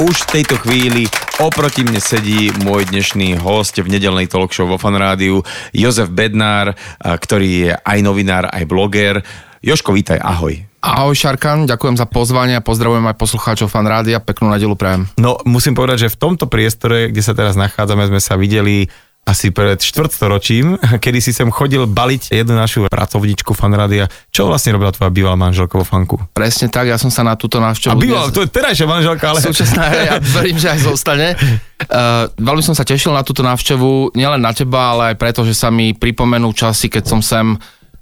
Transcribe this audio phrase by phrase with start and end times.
[0.00, 1.04] už v tejto chvíli
[1.44, 5.44] oproti mne sedí môj dnešný host v nedelnej talk show vo Fan Rádiu,
[5.76, 6.72] Jozef Bednár,
[7.04, 9.20] ktorý je aj novinár, aj bloger.
[9.60, 10.56] Joško, vítaj, ahoj.
[10.80, 15.04] Ahoj Šarkan, ďakujem za pozvanie a pozdravujem aj poslucháčov fan rádia, peknú nedelu prajem.
[15.20, 18.88] No musím povedať, že v tomto priestore, kde sa teraz nachádzame, sme sa videli
[19.30, 24.10] asi pred štvrtstoročím, kedy si sem chodil baliť jednu našu pracovničku fanrádia.
[24.34, 26.18] Čo vlastne robila tvoja bývalá manželka vo fanku?
[26.34, 27.94] Presne tak, ja som sa na túto návštevu...
[27.94, 29.38] A bývalá, to je terajšia manželka, ale...
[29.38, 31.38] Súčasná, ja verím, že aj zostane.
[31.86, 35.54] Uh, veľmi som sa tešil na túto návštevu, nielen na teba, ale aj preto, že
[35.54, 37.54] sa mi pripomenú časy, keď som sem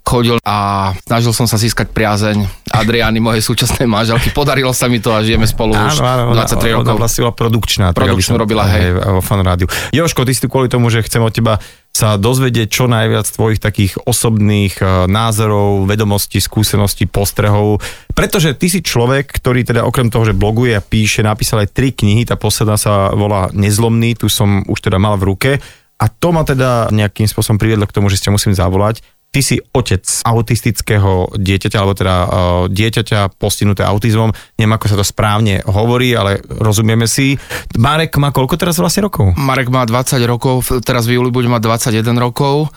[0.08, 4.32] chodil a snažil som sa získať priazeň Adriány, mojej súčasnej manželky.
[4.32, 6.88] Podarilo sa mi to a žijeme spolu áno, už áno, 23 ona, rokov.
[6.88, 7.86] Ona vlastne bola produkčná.
[7.92, 8.96] Produkčnú robila, hej.
[8.96, 9.68] Vo fan rádiu.
[9.92, 11.60] Joško, ty si kvôli tomu, že chcem od teba
[11.92, 17.82] sa dozvedieť čo najviac tvojich takých osobných uh, názorov, vedomostí, skúseností, postrehov.
[18.15, 21.90] Pretože ty si človek, ktorý teda okrem toho, že bloguje a píše, napísal aj tri
[21.90, 25.50] knihy, tá posledná sa volá Nezlomný, tu som už teda mal v ruke.
[25.98, 29.57] A to ma teda nejakým spôsobom priviedlo k tomu, že ste musím zavolať ty si
[29.60, 32.29] otec autistického dieťaťa, alebo teda uh,
[32.73, 37.37] dieťaťa postihnuté autizmom, neviem ako sa to správne hovorí, ale rozumieme si.
[37.76, 39.37] Marek má koľko teraz vlastne rokov?
[39.37, 42.73] Marek má 20 rokov, teraz v júli bude mať 21 rokov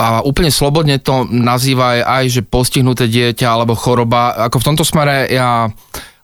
[0.00, 4.32] a úplne slobodne to nazýva aj, že postihnuté dieťa alebo choroba.
[4.48, 5.68] Ako v tomto smere ja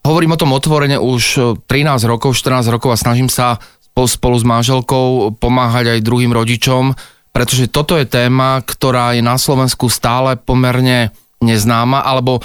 [0.07, 3.61] hovorím o tom otvorene už 13 rokov, 14 rokov a snažím sa
[3.93, 6.93] spolu s manželkou pomáhať aj druhým rodičom,
[7.37, 11.13] pretože toto je téma, ktorá je na Slovensku stále pomerne
[11.45, 12.41] neznáma, alebo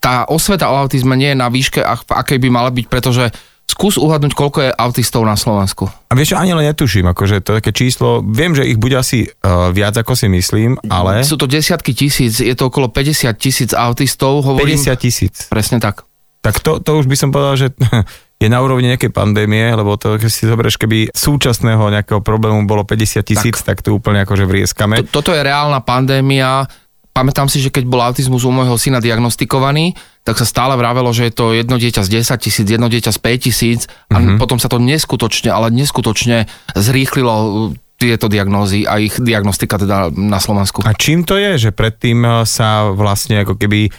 [0.00, 3.28] tá osveta o autizme nie je na výške, akej by mala byť, pretože
[3.68, 5.88] skús uhadnúť, koľko je autistov na Slovensku.
[5.88, 9.72] A vieš, ani len netuším, akože to také číslo, viem, že ich bude asi uh,
[9.72, 11.24] viac, ako si myslím, ale...
[11.24, 14.44] Sú to desiatky tisíc, je to okolo 50 tisíc autistov.
[14.44, 15.34] Hovorím, 50 tisíc.
[15.48, 16.04] Presne tak.
[16.42, 17.68] Tak to, to už by som povedal, že
[18.42, 22.82] je na úrovni nejakej pandémie, lebo to, keď si zoberieš, keby súčasného nejakého problému bolo
[22.82, 23.78] 50 tisíc, tak.
[23.78, 25.06] tak to úplne akože vrieskame.
[25.06, 26.66] To, toto je reálna pandémia.
[27.14, 29.94] Pamätám si, že keď bol autizmus u môjho syna diagnostikovaný,
[30.26, 33.18] tak sa stále vravelo, že je to jedno dieťa z 10 tisíc, jedno dieťa z
[33.20, 33.80] 5 tisíc
[34.10, 34.38] a mm-hmm.
[34.40, 37.48] potom sa to neskutočne, ale neskutočne zrýchlilo uh,
[38.00, 40.82] tieto diagnózy a ich diagnostika teda na Slovensku.
[40.82, 43.92] A čím to je, že predtým uh, sa vlastne ako keby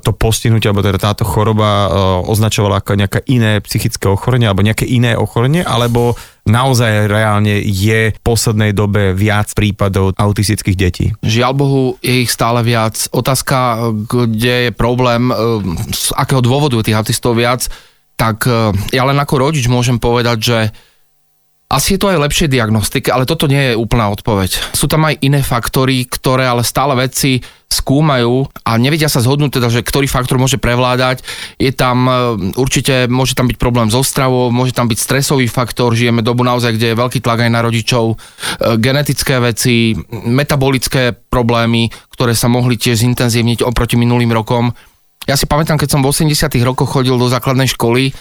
[0.00, 1.88] to postihnutie, alebo teda táto choroba e,
[2.24, 6.16] označovala ako nejaké iné psychické ochorenie, alebo nejaké iné ochorenie, alebo
[6.48, 11.06] naozaj reálne je v poslednej dobe viac prípadov autistických detí?
[11.20, 12.96] Žiaľ Bohu, je ich stále viac.
[13.12, 15.34] Otázka, kde je problém, e,
[15.92, 17.68] z akého dôvodu je tých autistov viac,
[18.14, 18.46] tak
[18.94, 20.58] ja len ako rodič môžem povedať, že
[21.64, 24.76] asi je to aj lepšie diagnostike, ale toto nie je úplná odpoveď.
[24.76, 27.40] Sú tam aj iné faktory, ktoré ale stále vedci
[27.72, 31.26] skúmajú a nevedia sa zhodnúť teda, že ktorý faktor môže prevládať.
[31.58, 32.12] Je tam e,
[32.54, 36.78] určite, môže tam byť problém so stravou, môže tam byť stresový faktor, žijeme dobu naozaj,
[36.78, 38.16] kde je veľký tlak aj na rodičov, e,
[38.78, 44.70] genetické veci, metabolické problémy, ktoré sa mohli tiež zintenzívniť oproti minulým rokom.
[45.26, 48.14] Ja si pamätám, keď som v 80 rokoch chodil do základnej školy,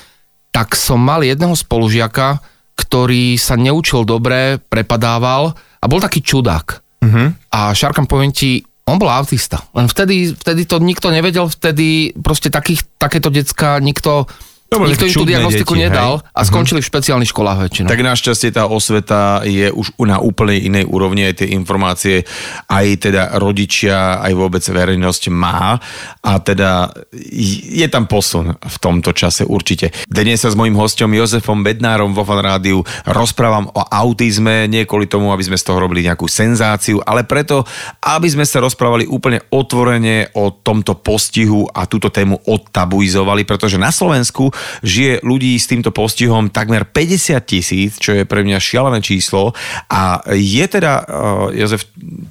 [0.50, 6.66] tak som mal jedného spolužiaka, ktorý sa neučil dobre, prepadával a bol taký čudák.
[7.04, 7.28] Uh-huh.
[7.54, 9.64] A Šarkam poviem ti, on bol autista.
[9.72, 14.28] Len vtedy, vtedy to nikto nevedel, vtedy proste takých, takéto decka nikto
[14.74, 16.26] to Nikto im tú diagnostiku deti, nedal hej?
[16.34, 16.48] a mhm.
[16.50, 16.90] skončili uh-huh.
[16.90, 17.88] v špeciálnych školách väčšinou.
[17.90, 22.26] Tak našťastie tá osveta je už na úplne inej úrovni, aj tie informácie
[22.68, 25.78] aj teda rodičia, aj vôbec verejnosť má
[26.24, 26.92] a teda
[27.34, 29.92] je tam posun v tomto čase určite.
[30.08, 35.08] Dnes sa s mojím hostom Jozefom Bednárom vo Fan Rádiu rozprávam o autizme, nie kvôli
[35.08, 37.68] tomu, aby sme z toho robili nejakú senzáciu, ale preto,
[38.04, 43.92] aby sme sa rozprávali úplne otvorene o tomto postihu a túto tému odtabuizovali, pretože na
[43.92, 44.50] Slovensku
[44.82, 49.56] žije ľudí s týmto postihom takmer 50 tisíc, čo je pre mňa šialené číslo
[49.90, 51.88] a je teda, uh, Jozef,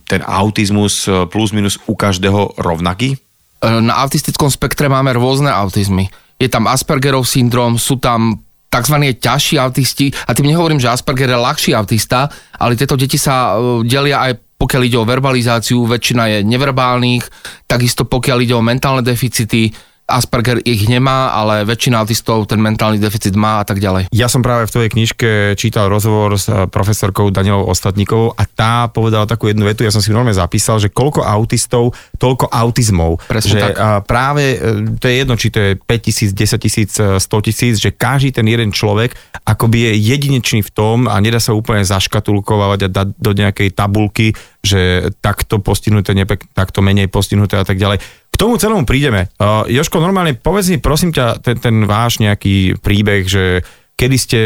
[0.06, 3.17] ten autizmus uh, plus minus u každého rovnaký?
[3.62, 6.11] Na autistickom spektre máme rôzne autizmy.
[6.34, 8.43] Je tam Aspergerov syndrom, sú tam
[8.73, 8.96] tzv.
[9.20, 12.26] ťažší autisti, a tým nehovorím, že Asperger je ľahší autista,
[12.58, 13.55] ale tieto deti sa
[13.85, 14.32] delia aj
[14.62, 17.26] pokiaľ ide o verbalizáciu, väčšina je neverbálnych,
[17.67, 19.75] takisto pokiaľ ide o mentálne deficity,
[20.12, 24.12] Asperger ich nemá, ale väčšina autistov ten mentálny deficit má a tak ďalej.
[24.12, 28.93] Ja som práve v tvojej knižke čítal rozhovor s eh, profesorkou Danielou Ostatníkovou a tá
[28.93, 33.25] povedala takú jednu vetu, ja som si normálne zapísal, že koľko autistov, toľko autizmov.
[33.25, 34.05] Presne že tak.
[34.05, 34.61] práve, eh,
[35.00, 38.37] to je jedno, či to je 5 tisíc, 10 tisíc, 100 eh, tisíc, že každý
[38.37, 43.09] ten jeden človek akoby je jedinečný v tom a nedá sa úplne zaškatulkovať a dať
[43.19, 46.14] do nejakej tabulky, že takto postihnuté,
[46.55, 47.99] takto menej postihnuté a tak ďalej
[48.32, 49.29] k tomu celému prídeme.
[49.37, 53.62] Uh, Joško, normálne povedz mi prosím ťa ten, ten váš nejaký príbeh, že
[54.02, 54.40] kedy ste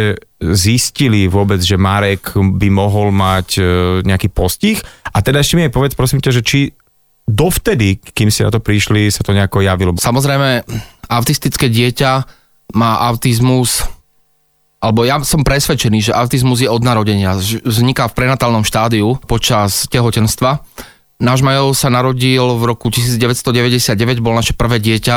[0.53, 3.63] zistili vôbec, že Marek by mohol mať e,
[4.05, 4.77] nejaký postih.
[5.17, 6.61] A teda ešte mi aj povedz, prosím ťa, že či
[7.25, 9.97] dovtedy, kým ste na to prišli, sa to nejako javilo.
[9.97, 10.61] Samozrejme,
[11.09, 12.13] autistické dieťa
[12.77, 13.81] má autizmus,
[14.85, 17.33] alebo ja som presvedčený, že autizmus je od narodenia.
[17.65, 20.61] Vzniká v prenatálnom štádiu počas tehotenstva.
[21.17, 25.17] Náš Majov sa narodil v roku 1999, bol naše prvé dieťa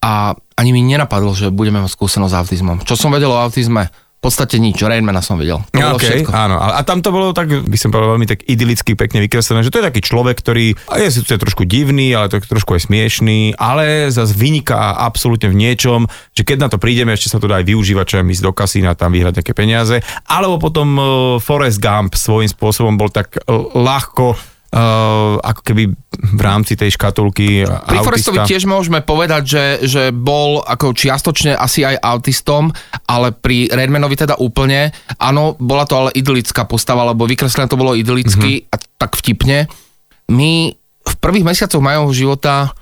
[0.00, 2.76] a ani mi nenapadlo, že budeme mať skúsenosť s autizmom.
[2.88, 3.92] Čo som vedel o autizme?
[4.18, 5.62] V podstate nič, Rainmana som videl.
[5.70, 6.34] To bolo okay, všetko.
[6.34, 9.70] áno, a, tam to bolo tak, by som povedal, veľmi tak idylicky, pekne vykreslené, že
[9.70, 14.10] to je taký človek, ktorý je síce trošku divný, ale to trošku aj smiešný, ale
[14.10, 17.70] zase vyniká absolútne v niečom, že keď na to prídeme, ešte sa to dá aj
[17.70, 20.02] využívať, čo ísť do kasína, tam vyhrať nejaké peniaze.
[20.26, 21.06] Alebo potom uh,
[21.38, 24.34] Forrest Gump svojím spôsobom bol tak uh, ľahko
[24.68, 30.60] Uh, ako keby v rámci tej škatulky Pri Forestovi tiež môžeme povedať, že, že bol
[30.60, 32.68] ako čiastočne asi aj autistom,
[33.08, 34.92] ale pri Redmanovi teda úplne.
[35.16, 38.72] Áno, bola to ale idylická postava, lebo vykreslené to bolo idylicky mm-hmm.
[38.72, 39.72] a tak vtipne.
[40.28, 42.76] My v prvých mesiacoch Majovho života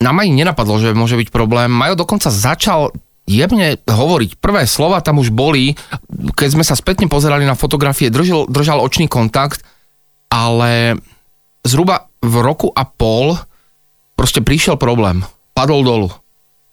[0.00, 1.68] nám aj nenapadlo, že môže byť problém.
[1.68, 2.96] Majo dokonca začal
[3.28, 4.40] jemne hovoriť.
[4.40, 5.76] Prvé slova tam už boli,
[6.32, 9.64] keď sme sa spätne pozerali na fotografie, držal, držal očný kontakt,
[10.34, 10.98] ale
[11.62, 13.38] zhruba v roku a pol
[14.18, 15.22] proste prišiel problém.
[15.54, 16.08] Padol dolu.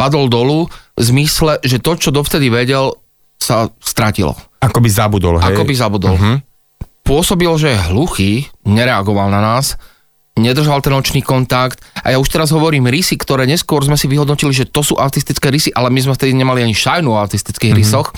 [0.01, 0.65] Padol dolu
[0.97, 2.97] v zmysle, že to, čo dovtedy vedel,
[3.37, 4.33] sa stratilo.
[4.61, 5.53] Ako by zabudol, hej?
[5.53, 6.17] Ako by zabudol.
[6.17, 6.37] Uh-huh.
[7.05, 8.31] Pôsobil, že je hluchý,
[8.65, 9.77] nereagoval na nás,
[10.37, 14.53] nedržal ten očný kontakt a ja už teraz hovorím rysy, ktoré neskôr sme si vyhodnotili,
[14.53, 17.81] že to sú autistické rysy, ale my sme vtedy nemali ani šajnu o autistických uh-huh.
[17.81, 18.09] rysoch.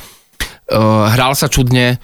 [0.68, 2.00] Uh, hral sa čudne,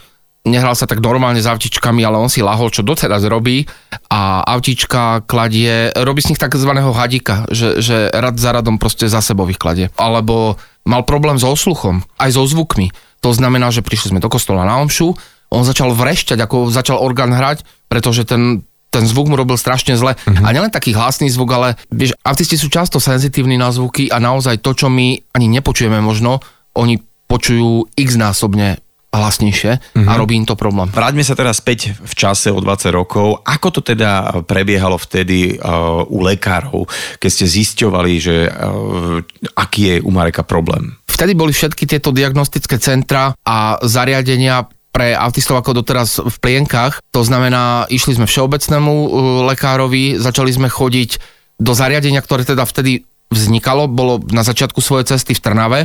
[0.47, 3.67] nehral sa tak normálne s avtičkami, ale on si lahol, čo doteraz robí
[4.07, 9.19] a avtička kladie, robí z nich takzvaného hadika, že, že rad za radom proste za
[9.19, 9.91] sebou ich kladie.
[9.99, 10.55] Alebo
[10.87, 12.89] mal problém so osluchom, aj so zvukmi.
[13.19, 15.11] To znamená, že prišli sme do kostola na omšu,
[15.49, 18.63] on začal vrešťať, ako začal orgán hrať, pretože ten,
[18.93, 20.13] ten zvuk mu robil strašne zle.
[20.13, 20.45] Uh-huh.
[20.45, 24.61] A nielen taký hlasný zvuk, ale vieš, autisti sú často senzitívni na zvuky a naozaj
[24.61, 26.39] to, čo my ani nepočujeme možno,
[26.77, 30.05] oni počujú x násobne hlasnejšie uh-huh.
[30.05, 30.19] a mhm.
[30.21, 30.89] robí im to problém.
[30.93, 33.41] Vráťme sa teraz späť v čase o 20 rokov.
[33.41, 36.85] Ako to teda prebiehalo vtedy uh, u lekárov,
[37.17, 39.19] keď ste zisťovali, že uh,
[39.57, 40.93] aký je u Mareka problém?
[41.09, 47.01] Vtedy boli všetky tieto diagnostické centra a zariadenia pre autistov ako doteraz v plienkach.
[47.13, 49.09] To znamená, išli sme všeobecnému uh,
[49.49, 51.17] lekárovi, začali sme chodiť
[51.59, 55.79] do zariadenia, ktoré teda vtedy vznikalo, bolo na začiatku svojej cesty v Trnave,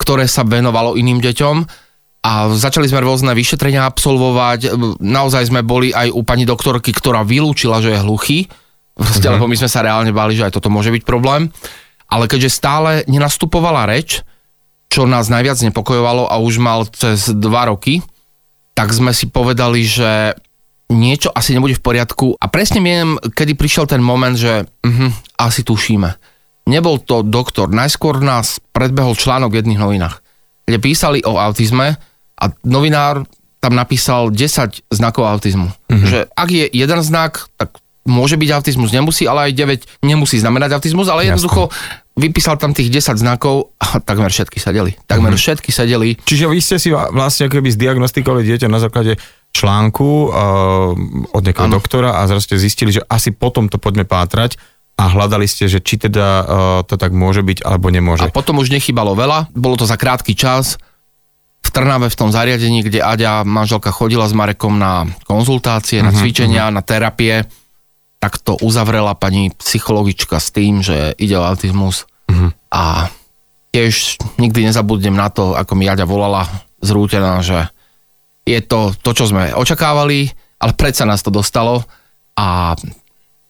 [0.00, 1.87] ktoré sa venovalo iným deťom
[2.18, 4.74] a začali sme rôzne vyšetrenia absolvovať.
[4.98, 8.38] Naozaj sme boli aj u pani doktorky, ktorá vylúčila, že je hluchý,
[8.98, 9.38] proste, uh-huh.
[9.38, 11.48] lebo my sme sa reálne báli, že aj toto môže byť problém.
[12.10, 14.26] Ale keďže stále nenastupovala reč,
[14.88, 18.00] čo nás najviac nepokojovalo a už mal cez dva roky,
[18.72, 20.32] tak sme si povedali, že
[20.88, 22.40] niečo asi nebude v poriadku.
[22.40, 26.16] A presne viem, kedy prišiel ten moment, že uh, asi tušíme.
[26.68, 27.68] Nebol to doktor.
[27.68, 30.24] Najskôr nás predbehol článok v jedných novinách,
[30.64, 32.00] kde písali o autizme
[32.38, 33.26] a novinár
[33.58, 35.68] tam napísal 10 znakov autizmu.
[35.90, 36.06] Mm-hmm.
[36.06, 37.74] Že ak je jeden znak, tak
[38.08, 39.52] môže byť autizmus, nemusí, ale aj
[40.00, 41.36] 9 nemusí znamenať autizmus, ale Jasne.
[41.36, 41.62] jednoducho
[42.16, 44.96] vypísal tam tých 10 znakov a takmer všetky sedeli.
[45.04, 45.42] Takmer mm-hmm.
[45.42, 46.16] všetky sedeli.
[46.22, 49.20] Čiže vy ste si vlastne keby zdiagnostikovali dieťa na základe
[49.52, 50.32] článku uh,
[51.34, 54.58] od nejakého doktora a zrazu ste zistili, že asi potom to poďme pátrať
[54.98, 56.44] a hľadali ste, že či teda uh,
[56.82, 58.26] to tak môže byť alebo nemôže.
[58.26, 60.74] A potom už nechybalo veľa, bolo to za krátky čas,
[61.78, 66.18] Trnave v tom zariadení, kde Aďa, manželka, chodila s Marekom na konzultácie, uh-huh, na mhm,
[66.18, 66.74] cvičenia, uh-huh.
[66.74, 67.46] na terapie,
[68.18, 72.10] tak to uzavrela pani psychologička s tým, že ide o autizmus.
[72.26, 72.50] Uh-huh.
[72.74, 73.06] A
[73.70, 76.50] tiež nikdy nezabudnem na to, ako mi Aďa volala
[76.82, 77.70] zrútená, že
[78.42, 81.86] je to to, čo sme očakávali, ale predsa nás to dostalo
[82.34, 82.74] a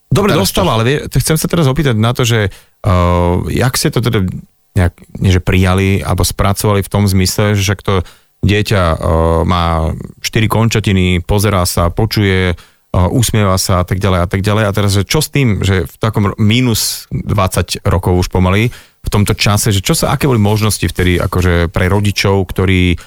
[0.09, 4.25] Dobre, dostalo, ale chcem sa teraz opýtať na to, že uh, jak ste to teda
[4.79, 7.95] nejak, nie že prijali, alebo spracovali v tom zmysle, že však to
[8.47, 8.97] dieťa uh,
[9.43, 9.93] má
[10.23, 14.65] štyri končatiny, pozerá sa, počuje, uh, usmieva sa a tak ďalej a tak ďalej.
[14.71, 18.71] A teraz, že čo s tým, že v takom minus 20 rokov už pomaly,
[19.03, 22.99] v tomto čase, že čo sa, aké boli možnosti vtedy akože pre rodičov, ktorí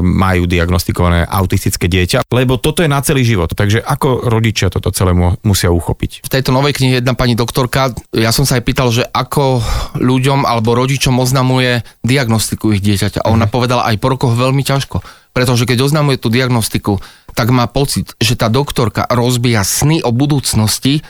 [0.00, 3.52] majú diagnostikované autistické dieťa, lebo toto je na celý život.
[3.52, 5.12] Takže ako rodičia toto celé
[5.44, 6.24] musia uchopiť?
[6.24, 9.60] V tejto novej knihe jedna pani doktorka, ja som sa aj pýtal, že ako
[10.00, 13.20] ľuďom alebo rodičom oznamuje diagnostiku ich dieťaťa.
[13.20, 13.52] A ona mm.
[13.52, 15.04] povedala aj po rokoch veľmi ťažko.
[15.36, 16.98] Pretože keď oznamuje tú diagnostiku,
[17.36, 21.04] tak má pocit, že tá doktorka rozbíja sny o budúcnosti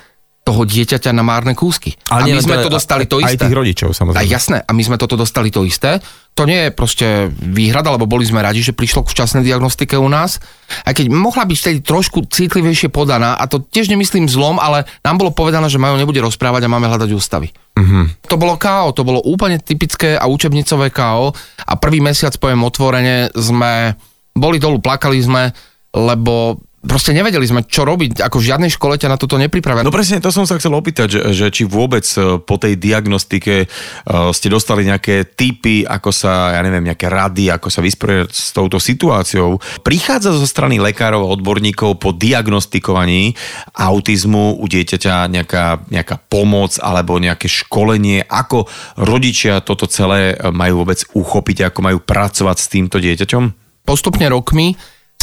[0.48, 1.92] toho dieťaťa na márne kúsky.
[2.08, 3.44] Ale a my nie, sme to dostali to aj isté.
[3.44, 4.24] tých rodičov, samozrejme.
[4.24, 6.00] A jasné, a my sme toto dostali to isté.
[6.32, 10.08] To nie je proste výhrada, lebo boli sme radi, že prišlo k včasnej diagnostike u
[10.08, 10.40] nás.
[10.88, 15.20] Aj keď mohla byť vtedy trošku citlivejšie podaná, a to tiež nemyslím zlom, ale nám
[15.20, 17.52] bolo povedané, že Majo nebude rozprávať a máme hľadať ústavy.
[17.76, 18.24] Mhm.
[18.32, 21.36] To bolo KO, to bolo úplne typické a učebnicové KO
[21.68, 23.92] a prvý mesiac, poviem otvorene, sme
[24.32, 25.52] boli dolu, plakali sme,
[25.92, 29.82] lebo proste nevedeli sme, čo robiť, ako v žiadnej škole ťa na toto nepripravia.
[29.82, 33.66] No presne, to som sa chcel opýtať, že, že či vôbec e, po tej diagnostike
[33.66, 38.54] uh, ste dostali nejaké tipy, ako sa, ja neviem, nejaké rady, ako sa vysporiadať s
[38.54, 39.58] touto situáciou.
[39.82, 43.34] Prichádza zo strany lekárov a odborníkov po diagnostikovaní
[43.74, 50.86] autizmu u dieťaťa nejaká, nejaká pomoc alebo nejaké školenie, ako rodičia toto celé e, majú
[50.86, 53.68] vôbec uchopiť, ako majú pracovať s týmto dieťaťom?
[53.88, 54.76] postupne rokmi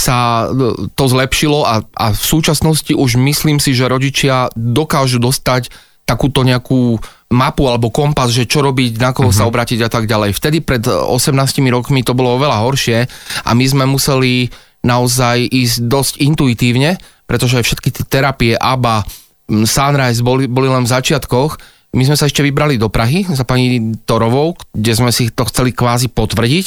[0.05, 5.73] sa e, to zlepšilo a, a v súčasnosti už myslím si, že rodičia dokážu dostať
[6.05, 7.01] takúto nejakú
[7.33, 9.41] mapu alebo kompas, že čo robiť, na koho uh-huh.
[9.41, 10.37] sa obrátiť a tak ďalej.
[10.37, 11.33] Vtedy pred 18
[11.73, 13.09] rokmi to bolo oveľa horšie
[13.41, 14.53] a my sme museli
[14.85, 19.01] naozaj ísť dosť intuitívne, pretože všetky tie terapie ABA,
[19.49, 21.57] Sunrise boli, boli len v začiatkoch.
[21.97, 25.73] My sme sa ešte vybrali do Prahy za pani Torovou, kde sme si to chceli
[25.73, 26.65] kvázi potvrdiť,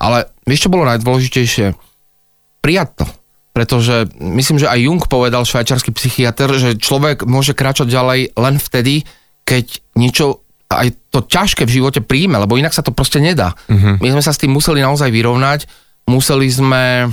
[0.00, 1.87] ale vieš, čo bolo najdôležitejšie?
[2.60, 3.06] Prijať to.
[3.52, 9.02] Pretože myslím, že aj Jung povedal, švajčarský psychiatr, že človek môže kráčať ďalej len vtedy,
[9.42, 13.56] keď niečo aj to ťažké v živote príjme, lebo inak sa to proste nedá.
[13.66, 13.96] Uh-huh.
[13.98, 15.64] My sme sa s tým museli naozaj vyrovnať,
[16.06, 17.08] museli sme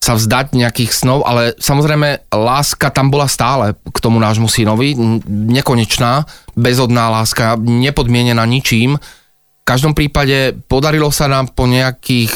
[0.00, 4.94] sa vzdať nejakých snov, ale samozrejme láska tam bola stále k tomu nášmu synovi,
[5.28, 6.24] nekonečná,
[6.54, 8.96] bezodná láska, nepodmienená ničím.
[8.96, 12.32] V každom prípade podarilo sa nám po nejakých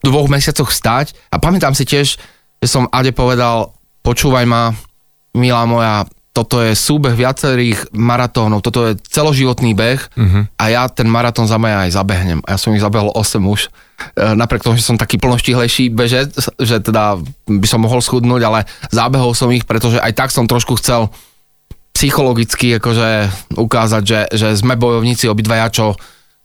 [0.00, 2.16] dvoch mesiacoch stať a pamätám si tiež,
[2.62, 4.72] že som Ade povedal, počúvaj ma,
[5.34, 10.42] milá moja, toto je súbeh viacerých maratónov, toto je celoživotný beh uh-huh.
[10.58, 12.40] a ja ten maratón za mňa aj zabehnem.
[12.42, 13.70] A ja som ich zabehol 8 už.
[13.70, 18.66] E, napriek tomu, že som taký plnoštihlejší bežec, že teda by som mohol schudnúť, ale
[18.90, 21.06] zabehol som ich, pretože aj tak som trošku chcel
[21.94, 25.94] psychologicky akože ukázať, že, že sme bojovníci obidvaja, čo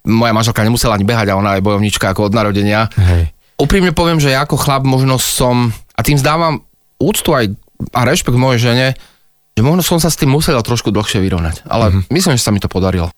[0.07, 2.87] moja manželka nemusela ani behať a ona je bojovnička ako od narodenia.
[2.95, 3.31] Hej.
[3.59, 6.63] Úprimne poviem, že ja ako chlap možno som, a tým zdávam
[6.99, 7.51] úctu aj
[7.95, 8.87] a rešpekt mojej žene,
[9.55, 11.67] že možno som sa s tým musel trošku dlhšie vyrovnať.
[11.67, 12.11] Ale mm-hmm.
[12.15, 13.11] myslím, že sa mi to podarilo.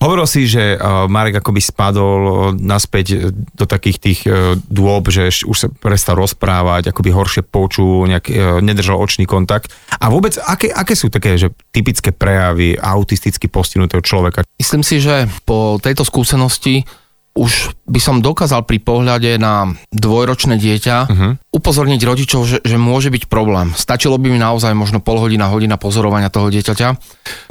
[0.00, 4.20] Hovoril si, že uh, Marek akoby spadol uh, naspäť uh, do takých tých
[4.66, 8.32] dôb, že už sa prestal rozprávať, akoby horšie počul, nejak,
[8.64, 9.68] nedržal očný kontakt.
[10.00, 14.48] A vôbec, aké, aké sú také že typické prejavy autisticky postihnutého človeka?
[14.56, 16.88] Myslím si, že po tejto skúsenosti
[17.30, 21.32] už by som dokázal pri pohľade na dvojročné dieťa uh-huh.
[21.54, 23.70] upozorniť rodičov, že, že môže byť problém.
[23.78, 26.88] Stačilo by mi naozaj možno pol hodina, hodina pozorovania toho dieťaťa,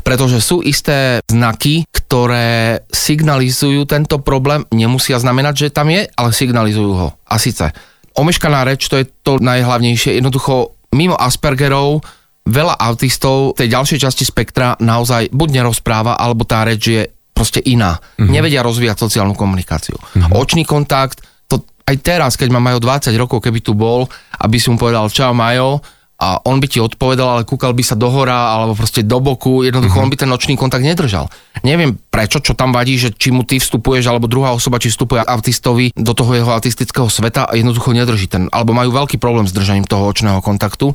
[0.03, 6.91] pretože sú isté znaky, ktoré signalizujú tento problém, nemusia znamenať, že tam je, ale signalizujú
[6.93, 7.09] ho.
[7.24, 7.71] A síce
[8.19, 12.03] omeškaná reč, to je to najhlavnejšie, jednoducho mimo Aspergerov
[12.50, 17.03] veľa autistov tej ďalšej časti spektra naozaj buď nerozpráva, alebo tá reč je
[17.39, 17.96] proste iná.
[17.96, 18.27] Mm-hmm.
[18.27, 19.96] Nevedia rozvíjať sociálnu komunikáciu.
[19.96, 20.36] Mm-hmm.
[20.36, 24.12] Očný kontakt, to aj teraz, keď má Majo 20 rokov, keby tu bol,
[24.43, 25.79] aby si mu povedal čau Majo,
[26.19, 29.63] a on by ti odpovedal, ale kúkal by sa do hora alebo proste do boku,
[29.63, 30.03] jednoducho mm-hmm.
[30.03, 31.31] on by ten nočný kontakt nedržal.
[31.63, 35.24] Neviem prečo, čo tam vadí, že či mu ty vstupuješ, alebo druhá osoba, či vstupuje
[35.24, 39.55] autistovi do toho jeho autistického sveta a jednoducho nedrží ten, alebo majú veľký problém s
[39.55, 40.91] držaním toho očného kontaktu.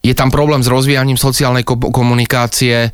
[0.00, 2.90] Je tam problém s rozvíjaním sociálnej ko- komunikácie, e,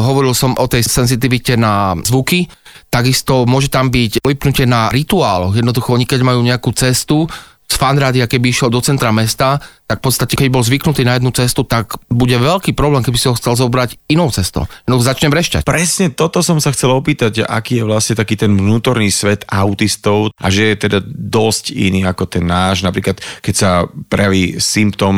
[0.00, 2.48] hovoril som o tej senzitivite na zvuky,
[2.88, 5.52] takisto môže tam byť lipnutie na rituáloch.
[5.52, 7.28] Jednoducho oni keď majú nejakú cestu,
[7.64, 11.28] z fanrádia, keby išiel do centra mesta, tak v podstate, keď bol zvyknutý na jednu
[11.36, 14.64] cestu, tak bude veľký problém, keby si ho chcel zobrať inou cestou.
[14.88, 15.68] No začne brešťať.
[15.68, 20.48] Presne toto som sa chcel opýtať, aký je vlastne taký ten vnútorný svet autistov a
[20.48, 22.80] že je teda dosť iný ako ten náš.
[22.80, 23.70] Napríklad, keď sa
[24.08, 25.14] prejaví symptom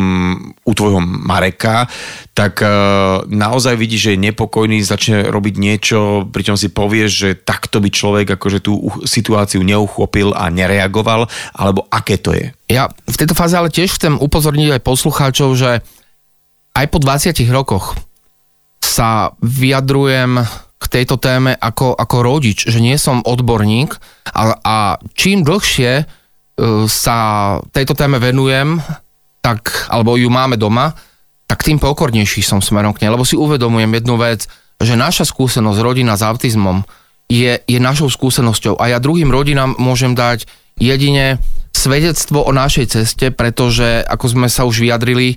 [0.67, 1.87] u tvojho Mareka,
[2.35, 2.69] tak e,
[3.31, 8.27] naozaj vidíš, že je nepokojný, začne robiť niečo, pričom si povieš, že takto by človek
[8.35, 12.56] akože tú situáciu neuchopil a nereagoval, alebo aké to je.
[12.67, 15.87] Ja v tejto fáze ale tiež chcem upozorniť aj poslucháčov, že
[16.75, 17.95] aj po 20 rokoch
[18.83, 20.43] sa vyjadrujem
[20.77, 23.97] k tejto téme ako, ako rodič, že nie som odborník
[24.29, 24.77] a, a
[25.17, 26.05] čím dlhšie e,
[26.85, 27.17] sa
[27.73, 28.83] tejto téme venujem,
[29.41, 30.93] tak, alebo ju máme doma,
[31.47, 35.79] tak tým pokornejší som smerom k nej, lebo si uvedomujem jednu vec, že naša skúsenosť
[35.81, 36.85] rodina s autizmom
[37.31, 40.45] je, je našou skúsenosťou a ja druhým rodinám môžem dať
[40.77, 41.41] jedine
[41.77, 45.37] svedectvo o našej ceste, pretože ako sme sa už vyjadrili,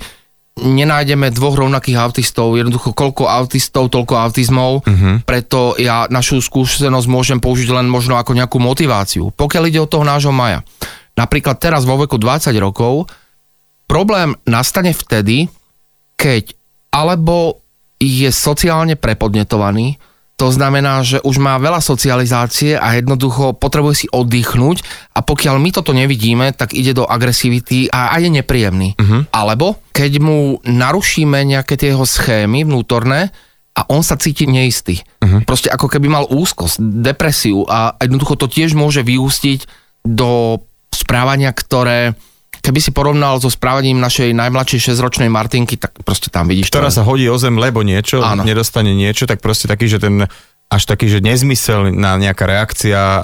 [0.60, 5.24] nenájdeme dvoch rovnakých autistov, jednoducho koľko autistov, toľko autizmov, uh-huh.
[5.24, 9.32] preto ja našu skúsenosť môžem použiť len možno ako nejakú motiváciu.
[9.32, 10.64] Pokiaľ ide o toho nášho Maja,
[11.16, 13.08] napríklad teraz vo veku 20 rokov,
[13.88, 15.48] problém nastane vtedy,
[16.20, 16.56] keď
[16.92, 17.64] alebo
[18.00, 20.00] je sociálne prepodnetovaný,
[20.40, 25.70] to znamená, že už má veľa socializácie a jednoducho potrebuje si oddychnúť a pokiaľ my
[25.76, 28.90] toto nevidíme, tak ide do agresivity a aj je nepríjemný.
[28.96, 29.28] Uh-huh.
[29.36, 33.36] Alebo keď mu narušíme nejaké tie jeho schémy vnútorné
[33.76, 35.04] a on sa cíti neistý.
[35.20, 35.44] Uh-huh.
[35.44, 39.68] Proste ako keby mal úzkosť, depresiu a jednoducho to tiež môže vyústiť
[40.08, 40.64] do
[40.96, 42.16] správania, ktoré
[42.60, 46.72] keby si porovnal so správaním našej najmladšej 6-ročnej Martinky, tak proste tam vidíš.
[46.72, 48.44] Ktorá sa hodí o zem, lebo niečo, Áno.
[48.46, 50.28] nedostane niečo, tak proste taký, že ten
[50.70, 53.24] až taký, že nezmysel na nejaká reakcia, uh,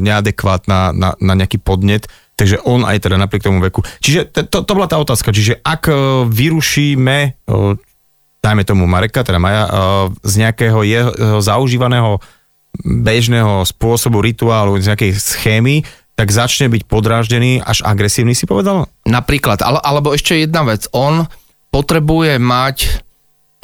[0.00, 3.84] neadekvátna na, na nejaký podnet, takže on aj teda napriek tomu veku.
[4.00, 7.76] Čiže to, to bola tá otázka, čiže ak uh, vyrušíme, uh,
[8.40, 9.72] dajme tomu Mareka, teda Maja, uh,
[10.24, 11.12] z nejakého jeho
[11.44, 12.24] zaužívaného
[12.80, 15.84] bežného spôsobu, rituálu, z nejakej schémy,
[16.22, 18.86] tak začne byť podráždený až agresívny, si povedal?
[19.10, 21.26] Napríklad, ale, alebo ešte jedna vec, on
[21.74, 23.02] potrebuje mať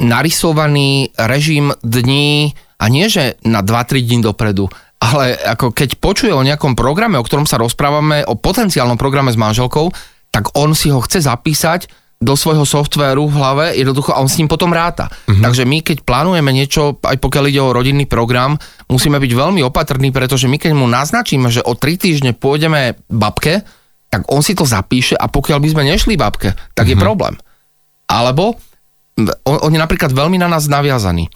[0.03, 4.67] narysovaný režim dní a nie, že na 2-3 dní dopredu,
[4.99, 9.39] ale ako keď počuje o nejakom programe, o ktorom sa rozprávame, o potenciálnom programe s
[9.39, 9.95] manželkou,
[10.27, 11.87] tak on si ho chce zapísať
[12.19, 15.07] do svojho softvéru v hlave, jednoducho a on s ním potom ráta.
[15.07, 15.39] Uh-huh.
[15.39, 18.59] Takže my, keď plánujeme niečo, aj pokiaľ ide o rodinný program,
[18.91, 23.63] musíme byť veľmi opatrní, pretože my keď mu naznačíme, že o tri týždne pôjdeme babke,
[24.11, 26.91] tak on si to zapíše a pokiaľ by sme nešli babke, tak uh-huh.
[26.91, 27.03] je mhm.
[27.03, 27.35] problém.
[28.11, 28.59] Alebo
[29.47, 31.31] on, on je napríklad veľmi na nás naviazaný.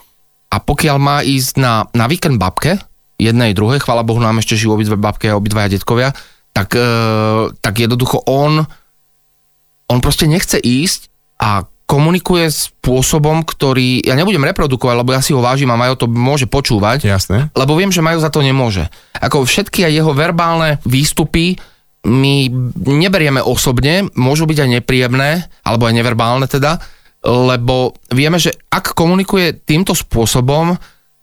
[0.52, 2.78] A pokiaľ má ísť na, na víkend babke,
[3.18, 6.12] jednej, druhej, chvála Bohu, nám ešte žijú obidve babke a obidvaja detkovia,
[6.54, 6.88] tak, e,
[7.58, 8.62] tak jednoducho on
[9.94, 15.44] on proste nechce ísť a komunikuje spôsobom, ktorý, ja nebudem reprodukovať, lebo ja si ho
[15.44, 17.54] vážim a Majo to môže počúvať, Jasné.
[17.54, 18.90] lebo viem, že Majo za to nemôže.
[19.22, 21.60] Ako všetky aj jeho verbálne výstupy
[22.04, 22.52] my
[22.84, 26.82] neberieme osobne, môžu byť aj nepríjemné, alebo aj neverbálne teda,
[27.24, 30.76] lebo vieme, že ak komunikuje týmto spôsobom,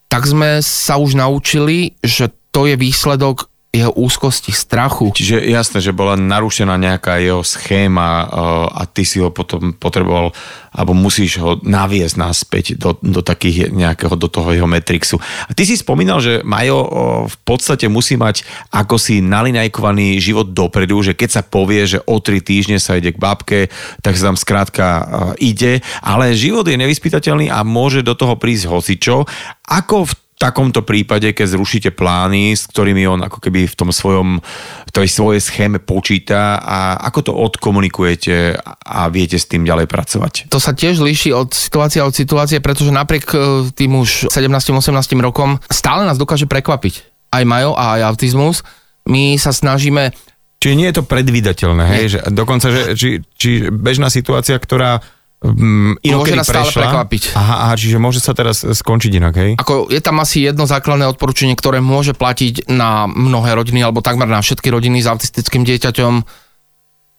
[0.08, 5.14] tak sme sa už naučili, že to je výsledok jeho úzkosti, strachu.
[5.14, 8.26] Čiže jasné, že bola narušená nejaká jeho schéma uh,
[8.66, 10.34] a ty si ho potom potreboval,
[10.74, 15.22] alebo musíš ho naviesť naspäť do, do takých nejakého, do toho jeho metrixu.
[15.46, 16.86] A ty si spomínal, že Majo uh,
[17.30, 18.42] v podstate musí mať
[18.74, 23.14] ako si nalinajkovaný život dopredu, že keď sa povie, že o tri týždne sa ide
[23.14, 23.70] k babke,
[24.02, 25.02] tak sa tam skrátka uh,
[25.38, 29.30] ide, ale život je nevyspytateľný a môže do toho prísť hocičo.
[29.70, 34.40] Ako v takomto prípade, keď zrušíte plány, s ktorými on ako keby v tom svojom,
[34.88, 40.48] v tej svojej schéme počíta a ako to odkomunikujete a viete s tým ďalej pracovať?
[40.48, 43.36] To sa tiež líši od situácie od situácie, pretože napriek e,
[43.76, 47.04] tým už 17-18 rokom stále nás dokáže prekvapiť.
[47.36, 48.64] Aj Majo a aj autizmus.
[49.04, 50.16] My sa snažíme
[50.60, 52.04] Čiže nie je to predvídateľné, hej?
[52.12, 55.00] Že dokonca, že, či, či bežná situácia, ktorá
[55.44, 57.22] um, môže nás stále prekvapiť.
[57.36, 59.50] Aha, aha, čiže môže sa teraz skončiť inak, hej?
[59.56, 64.28] Ako je tam asi jedno základné odporúčanie, ktoré môže platiť na mnohé rodiny, alebo takmer
[64.28, 66.14] na všetky rodiny s autistickým dieťaťom.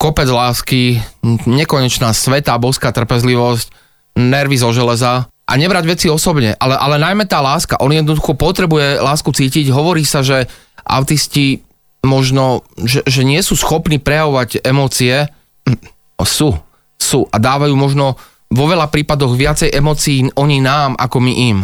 [0.02, 0.98] Kopec lásky,
[1.46, 3.70] nekonečná svetá boská trpezlivosť,
[4.18, 7.78] nervy zo železa a nebrať veci osobne, ale, ale najmä tá láska.
[7.84, 9.70] On jednoducho potrebuje lásku cítiť.
[9.70, 10.48] Hovorí sa, že
[10.82, 11.62] autisti
[12.02, 15.30] možno, že, že nie sú schopní prejavovať emócie.
[15.68, 15.78] Hm,
[16.26, 16.58] sú,
[17.02, 18.16] sú a dávajú možno
[18.52, 21.60] vo veľa prípadoch viacej emócií oni nám, ako my im.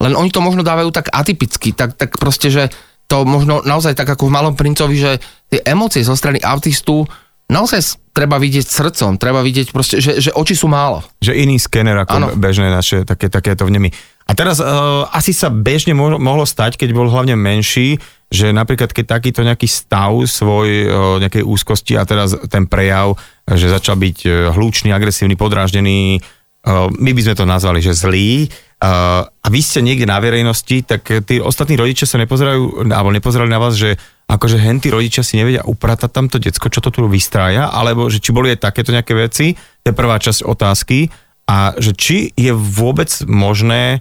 [0.00, 2.72] Len oni to možno dávajú tak atypicky, tak, tak proste, že
[3.04, 5.12] to možno naozaj tak ako v Malom princovi, že
[5.52, 7.04] tie emócie zo strany autistu
[7.50, 11.02] naozaj treba vidieť srdcom, treba vidieť proste, že, že oči sú málo.
[11.18, 12.26] Že iný skener ako ano.
[12.38, 13.90] bežné naše také, takéto vnemy.
[14.30, 17.98] A teraz uh, asi sa bežne mohlo stať, keď bol hlavne menší,
[18.30, 23.66] že napríklad keď takýto nejaký stav svoj uh, nejakej úzkosti a teraz ten prejav, že
[23.66, 28.46] začal byť uh, hlučný, agresívny, podráždený, uh, my by sme to nazvali, že zlý,
[28.80, 33.60] a vy ste niekde na verejnosti, tak tí ostatní rodičia sa nepozerajú, alebo nepozerali na
[33.60, 38.08] vás, že akože henty rodičia si nevedia upratať tamto decko, čo to tu vystrája, alebo
[38.08, 39.52] že či boli aj takéto nejaké veci,
[39.84, 41.12] to je prvá časť otázky,
[41.44, 44.00] a že či je vôbec možné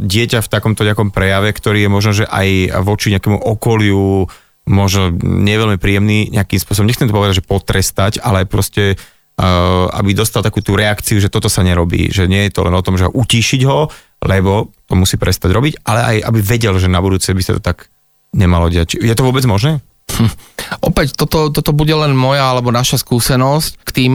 [0.00, 4.24] dieťa v takomto nejakom prejave, ktorý je možno, že aj voči nejakému okoliu
[4.64, 10.40] možno neveľmi príjemný nejakým spôsobom, nechcem to povedať, že potrestať, ale proste uh, aby dostal
[10.40, 13.04] takú tú reakciu, že toto sa nerobí, že nie je to len o tom, že
[13.04, 13.92] utíšiť ho,
[14.24, 17.60] lebo to musí prestať robiť, ale aj aby vedel, že na budúce by sa to
[17.60, 17.92] tak
[18.32, 18.96] nemalo diať.
[18.96, 19.84] Je to vôbec možné?
[20.04, 20.30] Hm.
[20.84, 23.82] Opäť, toto, toto bude len moja alebo naša skúsenosť.
[23.82, 24.12] K tým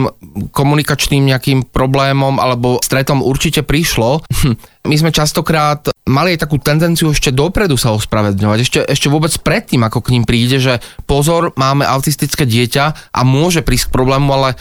[0.54, 4.22] komunikačným nejakým problémom alebo stretom určite prišlo.
[4.24, 4.54] Hm.
[4.86, 8.58] My sme častokrát mali aj takú tendenciu ešte dopredu sa ospravedňovať.
[8.58, 13.62] Ešte, ešte vôbec predtým, ako k ním príde, že pozor, máme autistické dieťa a môže
[13.62, 14.58] prísť k problému, ale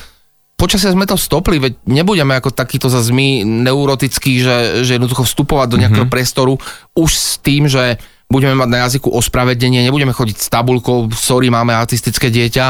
[0.60, 5.68] počasie sme to stopli, veď nebudeme ako takýto za my neurotickí, že, že jednoducho vstupovať
[5.72, 6.13] do nejakého mm-hmm.
[6.13, 6.60] priestoru
[7.00, 7.96] už s tým, že
[8.30, 12.65] budeme mať na jazyku ospravedlnenie, nebudeme chodiť s tabulkou, sorry, máme autistické dieťa.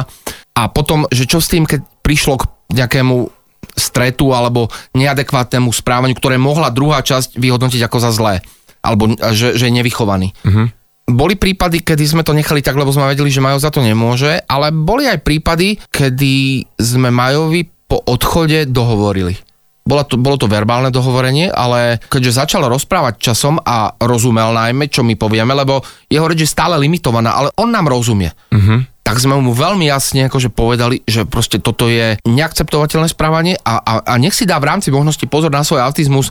[0.55, 3.27] A potom, že čo s tým, keď prišlo k nejakému
[3.75, 8.39] stretu alebo neadekvátnemu správaniu, ktoré mohla druhá časť vyhodnotiť ako za zlé,
[8.79, 10.31] alebo že, že je nevychovaný.
[10.43, 10.67] Uh-huh.
[11.09, 14.39] Boli prípady, kedy sme to nechali tak, lebo sme vedeli, že Majo za to nemôže,
[14.47, 19.48] ale boli aj prípady, kedy sme Majovi po odchode dohovorili.
[19.89, 25.01] Bolo to, bolo to verbálne dohovorenie, ale keďže začal rozprávať časom a rozumel najmä, čo
[25.01, 28.29] my povieme, lebo jeho reč je stále limitovaná, ale on nám rozumie.
[28.53, 28.85] Uh-huh.
[29.01, 33.93] Tak sme mu veľmi jasne akože povedali, že proste toto je neakceptovateľné správanie a, a,
[34.05, 36.29] a nech si dá v rámci možnosti pozor na svoj autizmus.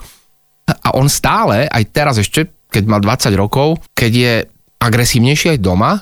[0.68, 4.32] A on stále, aj teraz ešte, keď má 20 rokov, keď je
[4.78, 5.98] agresívnejší aj doma,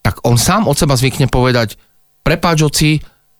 [0.00, 1.76] tak on sám od seba zvykne povedať,
[2.24, 2.90] prepáč oci,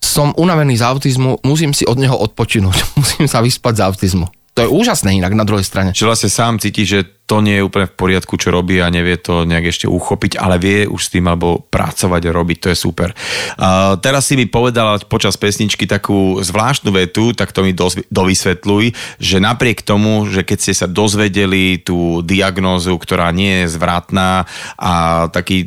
[0.04, 4.26] som unavený z autizmu, musím si od neho odpočinúť, musím sa vyspať z autizmu.
[4.54, 5.90] To je úžasné inak na druhej strane.
[5.90, 9.16] Čiže vlastne sám cíti, že to nie je úplne v poriadku, čo robí a nevie
[9.16, 12.78] to nejak ešte uchopiť, ale vie už s tým alebo pracovať a robiť, to je
[12.78, 13.16] super.
[13.56, 18.94] Uh, teraz si mi povedala počas pesničky takú zvláštnu vetu, tak to mi dozv- dovysvetľuj,
[19.18, 24.44] že napriek tomu, že keď ste sa dozvedeli tú diagnózu, ktorá nie je zvratná
[24.76, 25.66] a taký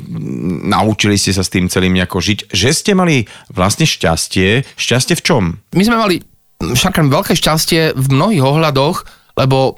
[0.64, 4.78] naučili ste sa s tým celým nejako žiť, že ste mali vlastne šťastie.
[4.78, 5.44] Šťastie v čom?
[5.74, 9.06] My sme mali však veľké šťastie v mnohých ohľadoch,
[9.38, 9.78] lebo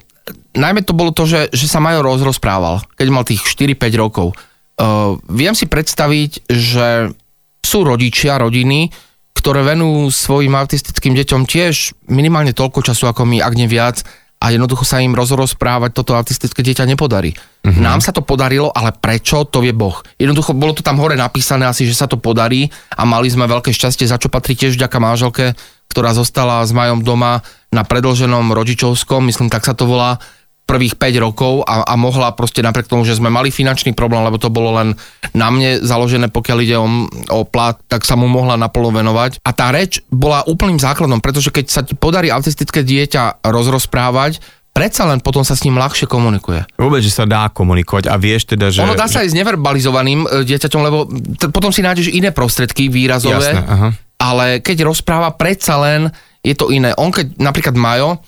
[0.56, 4.32] najmä to bolo to, že, že sa Majo rozprával, keď mal tých 4-5 rokov.
[4.80, 7.12] Uh, viem si predstaviť, že
[7.60, 8.88] sú rodičia, rodiny,
[9.36, 14.00] ktoré venujú svojim autistickým deťom tiež minimálne toľko času ako my, ak nie viac,
[14.40, 17.36] a jednoducho sa im rozprávať toto autistické dieťa nepodarí.
[17.36, 17.76] Uh-huh.
[17.76, 20.00] Nám sa to podarilo, ale prečo, to vie Boh.
[20.16, 23.68] Jednoducho bolo to tam hore napísané asi, že sa to podarí a mali sme veľké
[23.68, 25.52] šťastie, za čo patrí tiež vďaka manželke,
[25.90, 27.42] ktorá zostala s Majom doma
[27.74, 30.22] na predlženom rodičovskom, myslím, tak sa to volá,
[30.70, 34.38] prvých 5 rokov a, a mohla proste napriek tomu, že sme mali finančný problém, lebo
[34.38, 34.94] to bolo len
[35.34, 36.86] na mne založené, pokiaľ ide o,
[37.34, 39.42] o plat, tak sa mu mohla naplno venovať.
[39.42, 44.38] A tá reč bola úplným základom, pretože keď sa ti podarí autistické dieťa rozrozprávať,
[44.70, 46.62] predsa len potom sa s ním ľahšie komunikuje.
[46.78, 48.86] Vôbec, že sa dá komunikovať a vieš teda, že...
[48.86, 52.86] Ono dá sa aj s neverbalizovaným e, dieťaťom, lebo t- potom si nájdeš iné prostredky
[52.86, 53.58] výrazové.
[53.58, 56.12] Jasné, aha ale keď rozpráva, predsa len
[56.44, 56.92] je to iné.
[57.00, 58.20] On keď, napríklad Majo,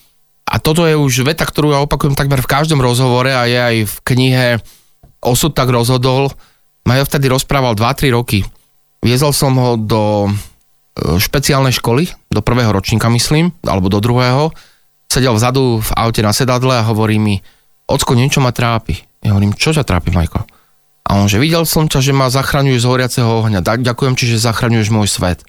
[0.48, 3.76] a toto je už veta, ktorú ja opakujem takmer v každom rozhovore a je aj
[3.88, 4.46] v knihe
[5.22, 6.33] Osud tak rozhodol,
[6.83, 8.42] Majo vtedy rozprával 2-3 roky.
[9.07, 10.31] Viezol som ho do e,
[11.16, 14.50] špeciálnej školy, do prvého ročníka myslím, alebo do druhého.
[15.07, 17.38] Sedel vzadu v aute na sedadle a hovorí mi,
[17.87, 18.98] ocko, niečo ma trápi.
[19.22, 20.42] Ja hovorím, čo ťa trápi, Majko?
[21.07, 23.62] A on, že videl som ťa, že ma zachraňuješ z horiaceho ohňa.
[23.62, 25.46] Ďakujem ti, že zachraňuješ môj svet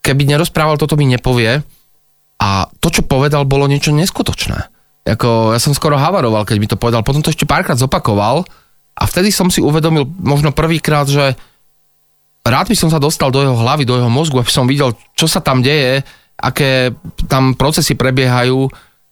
[0.00, 1.60] keby nerozprával, toto mi nepovie.
[2.40, 4.58] A to, čo povedal, bolo niečo neskutočné.
[5.04, 7.04] Ako, ja som skoro havaroval, keď mi to povedal.
[7.04, 8.44] Potom to ešte párkrát zopakoval
[8.96, 11.36] a vtedy som si uvedomil možno prvýkrát, že
[12.44, 15.28] rád by som sa dostal do jeho hlavy, do jeho mozgu, aby som videl, čo
[15.28, 16.04] sa tam deje,
[16.40, 16.92] aké
[17.28, 18.68] tam procesy prebiehajú,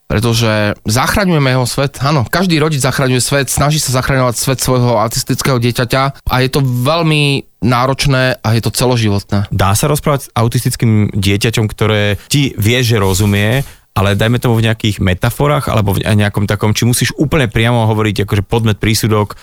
[0.08, 2.00] pretože zachraňujeme jeho svet.
[2.00, 6.64] Áno, každý rodič zachraňuje svet, snaží sa zachraňovať svet svojho autistického dieťaťa a je to
[6.64, 9.52] veľmi náročné a je to celoživotné.
[9.52, 13.62] Dá sa rozprávať s autistickým dieťaťom, ktoré ti vie, že rozumie,
[13.98, 18.24] ale dajme tomu v nejakých metaforách alebo v nejakom takom, či musíš úplne priamo hovoriť
[18.24, 19.34] akože podmet, prísudok,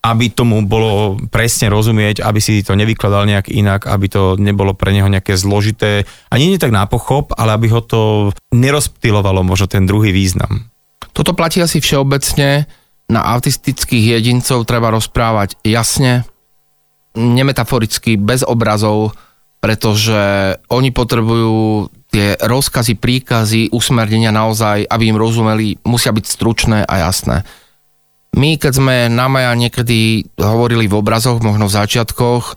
[0.00, 4.96] aby tomu bolo presne rozumieť, aby si to nevykladal nejak inak, aby to nebolo pre
[4.96, 9.84] neho nejaké zložité, ani nie tak na pochop, ale aby ho to nerozptilovalo možno ten
[9.84, 10.72] druhý význam.
[11.12, 12.64] Toto platí asi všeobecne,
[13.10, 16.22] na autistických jedincov treba rozprávať jasne,
[17.18, 19.18] nemetaforicky, bez obrazov,
[19.58, 26.94] pretože oni potrebujú tie rozkazy, príkazy, usmernenia naozaj, aby im rozumeli, musia byť stručné a
[27.10, 27.42] jasné.
[28.30, 32.54] My, keď sme na Maja niekedy hovorili v obrazoch, možno v začiatkoch,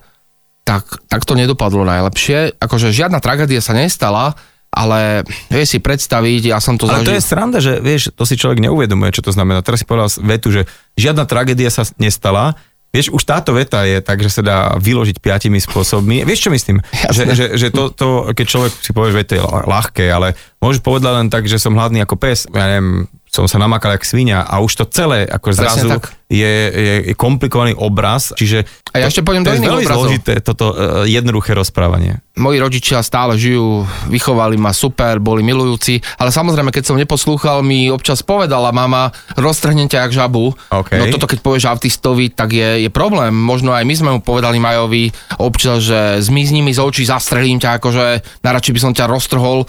[0.63, 2.61] tak, tak to nedopadlo najlepšie.
[2.61, 4.37] Akože žiadna tragédia sa nestala,
[4.73, 7.09] ale vieš si predstaviť, ja som to ale zažil.
[7.09, 9.61] to je sranda, že vieš, to si človek neuvedomuje, čo to znamená.
[9.65, 10.65] Teraz si povedal vetu, že
[10.97, 12.57] žiadna tragédia sa nestala,
[12.93, 16.21] Vieš, už táto veta je tak, že sa dá vyložiť piatimi spôsobmi.
[16.29, 16.77] Vieš, čo myslím?
[17.09, 20.85] Že, že, že to, to, keď človek si povie, že to je ľahké, ale môžeš
[20.85, 24.45] povedať len tak, že som hladný ako pes, ja neviem, som sa namakal jak svinia
[24.45, 25.89] a už to celé ako zrazu
[26.29, 28.61] je, je, je komplikovaný obraz, čiže
[28.93, 30.01] a ja ešte pôjdem do iných veľmi obrazov.
[30.05, 32.21] zložité toto uh, jednoduché rozprávanie.
[32.37, 37.89] Moji rodičia stále žijú, vychovali ma super, boli milujúci, ale samozrejme, keď som neposlúchal, mi
[37.89, 40.53] občas povedala mama, roztrhnem ťa jak žabu.
[40.69, 41.01] Okay.
[41.01, 43.33] No toto keď povieš autistovi, tak je, je problém.
[43.33, 45.09] Možno aj my sme mu povedali Majovi
[45.41, 48.05] občas, že zmizni mi z očí, zastrelím ťa, akože
[48.45, 49.65] najradšej by som ťa roztrhol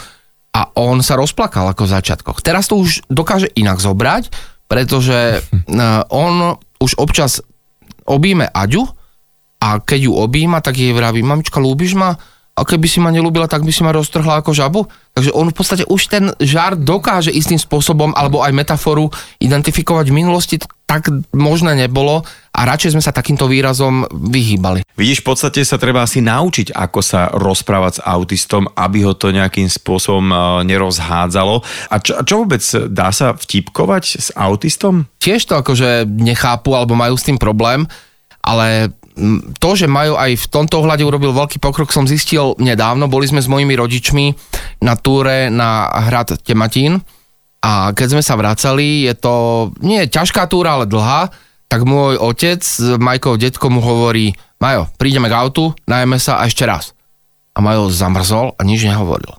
[0.55, 2.39] a on sa rozplakal ako v začiatkoch.
[2.39, 4.31] Teraz to už dokáže inak zobrať,
[4.71, 5.43] pretože
[6.25, 7.43] on už občas
[8.07, 8.87] objíme Aďu
[9.59, 12.21] a keď ju objíma, tak jej vraví, mamička, ľúbiš ma?
[12.55, 14.87] A keby si ma nelúbila, tak by si ma roztrhla ako žabu?
[15.11, 19.11] Takže on v podstate už ten žart dokáže istým spôsobom, alebo aj metaforu
[19.43, 22.23] identifikovať v minulosti, tak možné nebolo
[22.55, 24.87] a radšej sme sa takýmto výrazom vyhýbali.
[24.95, 29.35] Vidíš, v podstate sa treba asi naučiť, ako sa rozprávať s autistom, aby ho to
[29.35, 30.37] nejakým spôsobom e,
[30.71, 31.59] nerozhádzalo.
[31.91, 35.11] A čo, čo vôbec, dá sa vtipkovať s autistom?
[35.19, 37.91] Tiež to akože nechápu alebo majú s tým problém,
[38.39, 38.95] ale
[39.63, 43.07] to, že majú aj v tomto ohľade urobil veľký pokrok, som zistil nedávno.
[43.07, 44.35] Boli sme s mojimi rodičmi
[44.83, 46.99] na túre na hrad Tematín
[47.63, 49.35] a keď sme sa vracali, je to
[49.81, 51.31] nie ťažká túra, ale dlhá,
[51.71, 52.61] tak môj otec,
[52.99, 56.93] Majkov detko mu hovorí, Majo, prídeme k autu, najeme sa a ešte raz.
[57.55, 59.33] A Majo zamrzol a nič nehovoril.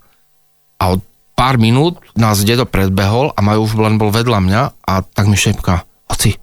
[0.79, 1.03] A od
[1.35, 5.35] pár minút nás dedo predbehol a Majo už len bol vedľa mňa a tak mi
[5.35, 6.39] šepká, oci,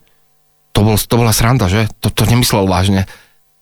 [0.72, 1.88] to, bol, to bola sranda, že?
[2.00, 3.04] To, to nemyslel vážne.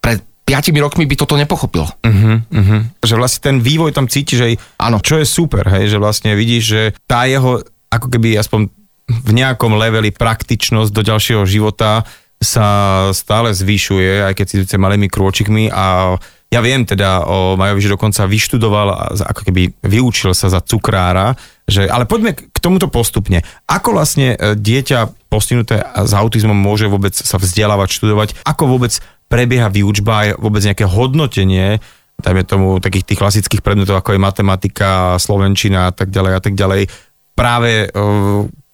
[0.01, 1.87] Pred piatimi rokmi by toto nepochopil.
[1.87, 2.81] Uh-huh, uh-huh.
[3.05, 4.99] Že vlastne ten vývoj tam cíti, že áno.
[4.99, 8.67] čo je super, hej, že vlastne vidíš, že tá jeho, ako keby aspoň
[9.11, 12.07] v nejakom leveli praktičnosť do ďalšieho života
[12.41, 12.67] sa
[13.13, 16.17] stále zvyšuje, aj keď síce malými krôčikmi a
[16.51, 21.87] ja viem teda o Majovi, že dokonca vyštudoval, ako keby vyučil sa za cukrára, že,
[21.87, 23.47] ale poďme k tomuto postupne.
[23.71, 28.29] Ako vlastne e, dieťa postihnuté s autizmom môže vôbec sa vzdelávať, študovať?
[28.43, 28.99] Ako vôbec
[29.31, 31.79] prebieha výučba aj vôbec nejaké hodnotenie,
[32.19, 36.55] dajme tomu takých tých klasických predmetov, ako je matematika, slovenčina a tak ďalej a tak
[36.59, 36.91] ďalej,
[37.39, 37.99] práve e,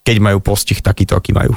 [0.01, 1.53] keď majú postih takýto, aký majú?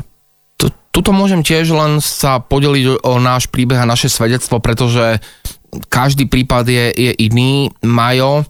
[0.90, 5.24] Tuto môžem tiež len sa podeliť o náš príbeh a naše svedectvo, pretože
[5.88, 7.72] každý prípad je, je iný.
[7.86, 8.44] Majo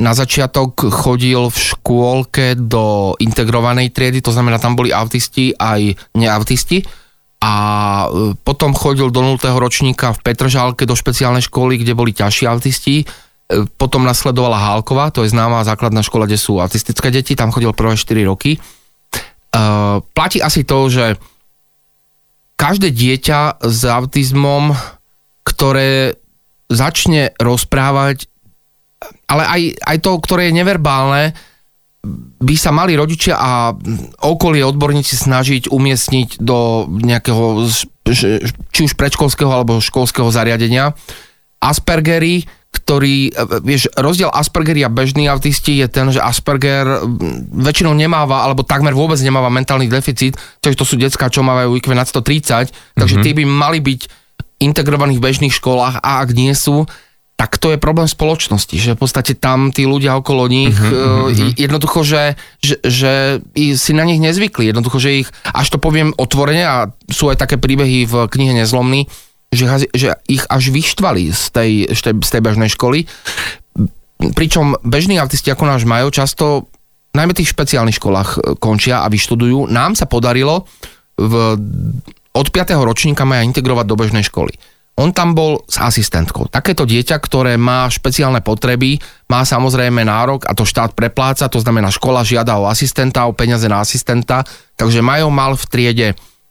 [0.00, 6.82] na začiatok chodil v škôlke do integrovanej triedy, to znamená, tam boli autisti aj neautisti
[7.42, 7.52] a
[8.06, 9.42] e, potom chodil do 0.
[9.58, 13.02] ročníka v Petržálke do špeciálnej školy, kde boli ťažší autisti.
[13.02, 13.04] E,
[13.74, 17.98] potom nasledovala Hálková, to je známa základná škola, kde sú autistické deti, tam chodil prvé
[17.98, 18.62] 4 roky.
[19.52, 21.20] Uh, platí asi to, že
[22.56, 24.72] každé dieťa s autizmom,
[25.44, 26.16] ktoré
[26.72, 28.32] začne rozprávať,
[29.28, 31.36] ale aj, aj to, ktoré je neverbálne,
[32.42, 33.70] by sa mali rodičia a
[34.26, 37.62] okolie odborníci snažiť umiestniť do nejakého
[38.74, 40.98] či už predškolského alebo školského zariadenia.
[41.62, 42.42] Aspergery,
[42.74, 43.30] ktorý,
[43.62, 47.06] vieš, rozdiel Aspergery a bežní autisti je ten, že Asperger
[47.54, 51.94] väčšinou nemáva, alebo takmer vôbec nemáva mentálny deficit, čiže to sú detská, čo mávajú IQ
[51.94, 53.22] nad 130, takže mm-hmm.
[53.22, 54.00] tí by mali byť
[54.66, 56.82] integrovaní v bežných školách a ak nie sú,
[57.42, 61.58] tak to je problém spoločnosti, že v podstate tam tí ľudia okolo nich uh-huh, uh-huh.
[61.58, 63.42] jednoducho, že, že, že
[63.74, 67.58] si na nich nezvykli, jednoducho, že ich, až to poviem otvorene a sú aj také
[67.58, 69.10] príbehy v knihe Nezlomný,
[69.50, 73.10] že, že ich až vyštvali z tej, z tej bežnej školy.
[74.22, 76.70] Pričom bežní autisti ako náš majú často
[77.10, 79.66] najmä v tých špeciálnych školách e, končia a vyštudujú.
[79.66, 80.70] Nám sa podarilo
[81.18, 81.58] v,
[82.38, 82.78] od 5.
[82.86, 84.54] ročníka maja integrovať do bežnej školy.
[85.00, 86.52] On tam bol s asistentkou.
[86.52, 89.00] Takéto dieťa, ktoré má špeciálne potreby,
[89.32, 93.64] má samozrejme nárok a to štát prepláca, to znamená škola žiada o asistenta, o peniaze
[93.72, 94.44] na asistenta,
[94.76, 96.08] takže Majo mal v triede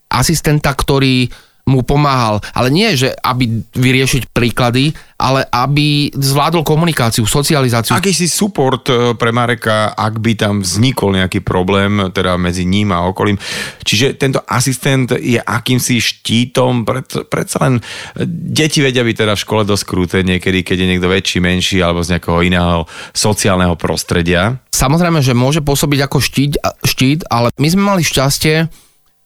[0.09, 1.29] asistenta, ktorý
[1.65, 7.93] mu pomáhal, ale nie, že aby vyriešiť príklady, ale aby zvládol komunikáciu, socializáciu.
[7.93, 13.05] Akýsi support e, pre Mareka, ak by tam vznikol nejaký problém, teda medzi ním a
[13.05, 13.37] okolím.
[13.85, 16.81] Čiže tento asistent je akýmsi štítom,
[17.29, 17.81] predsa len e,
[18.25, 22.01] deti vedia byť teda v škole dosť krúte niekedy, keď je niekto väčší, menší alebo
[22.01, 24.57] z nejakého iného sociálneho prostredia.
[24.73, 28.65] Samozrejme, že môže pôsobiť ako štít, štít ale my sme mali šťastie,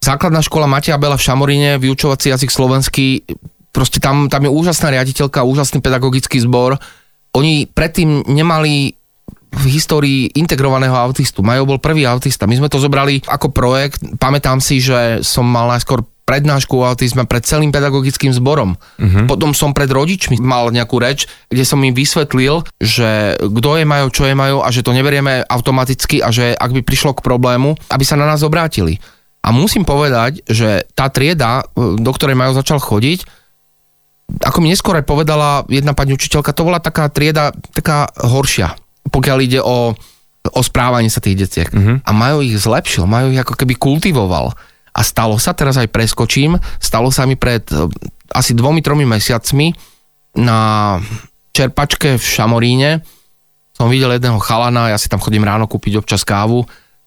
[0.04, 3.26] Základná škola Matia Bela v Šamoríne, vyučovací jazyk slovenský,
[3.76, 6.80] proste tam, tam je úžasná riaditeľka, úžasný pedagogický zbor.
[7.36, 8.96] Oni predtým nemali
[9.56, 11.40] v histórii integrovaného autistu.
[11.40, 12.48] Majo bol prvý autista.
[12.48, 14.04] My sme to zobrali ako projekt.
[14.20, 18.74] Pamätám si, že som mal najskôr prednášku o autizme pred celým pedagogickým zborom.
[18.74, 19.30] Uh-huh.
[19.30, 24.10] Potom som pred rodičmi mal nejakú reč, kde som im vysvetlil, že kto je majú,
[24.10, 27.78] čo je majú a že to neberieme automaticky a že ak by prišlo k problému,
[27.94, 28.98] aby sa na nás obrátili.
[29.46, 33.30] A musím povedať, že tá trieda, do ktorej majú začal chodiť,
[34.42, 38.74] ako mi neskôr aj povedala jedna pani učiteľka, to bola taká trieda, taká horšia,
[39.14, 39.94] pokiaľ ide o,
[40.50, 41.70] o správanie sa tých detiek.
[41.70, 42.02] Uh-huh.
[42.02, 44.58] A majú ich zlepšil, majú ich ako keby kultivoval.
[44.98, 47.86] A stalo sa, teraz aj preskočím, stalo sa mi pred eh,
[48.34, 49.78] asi dvomi, tromi mesiacmi
[50.42, 50.98] na
[51.54, 53.06] čerpačke v Šamoríne
[53.76, 56.64] som videl jedného chalana, ja si tam chodím ráno kúpiť občas kávu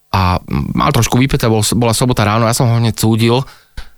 [0.09, 0.41] a
[0.73, 3.45] mal trošku vypäté, bol, bola sobota ráno, ja som ho hneď cúdil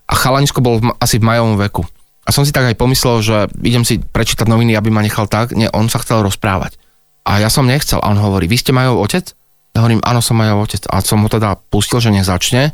[0.07, 1.87] a chalanisko bol asi v majovom veku.
[2.27, 5.57] A som si tak aj pomyslel, že idem si prečítať noviny, aby ma nechal tak.
[5.57, 6.77] Nie, on sa chcel rozprávať.
[7.25, 7.97] A ja som nechcel.
[7.97, 9.33] A on hovorí, vy ste majov otec?
[9.73, 10.85] Ja hovorím, áno, som majov otec.
[10.91, 12.69] A som ho teda pustil, že nech začne.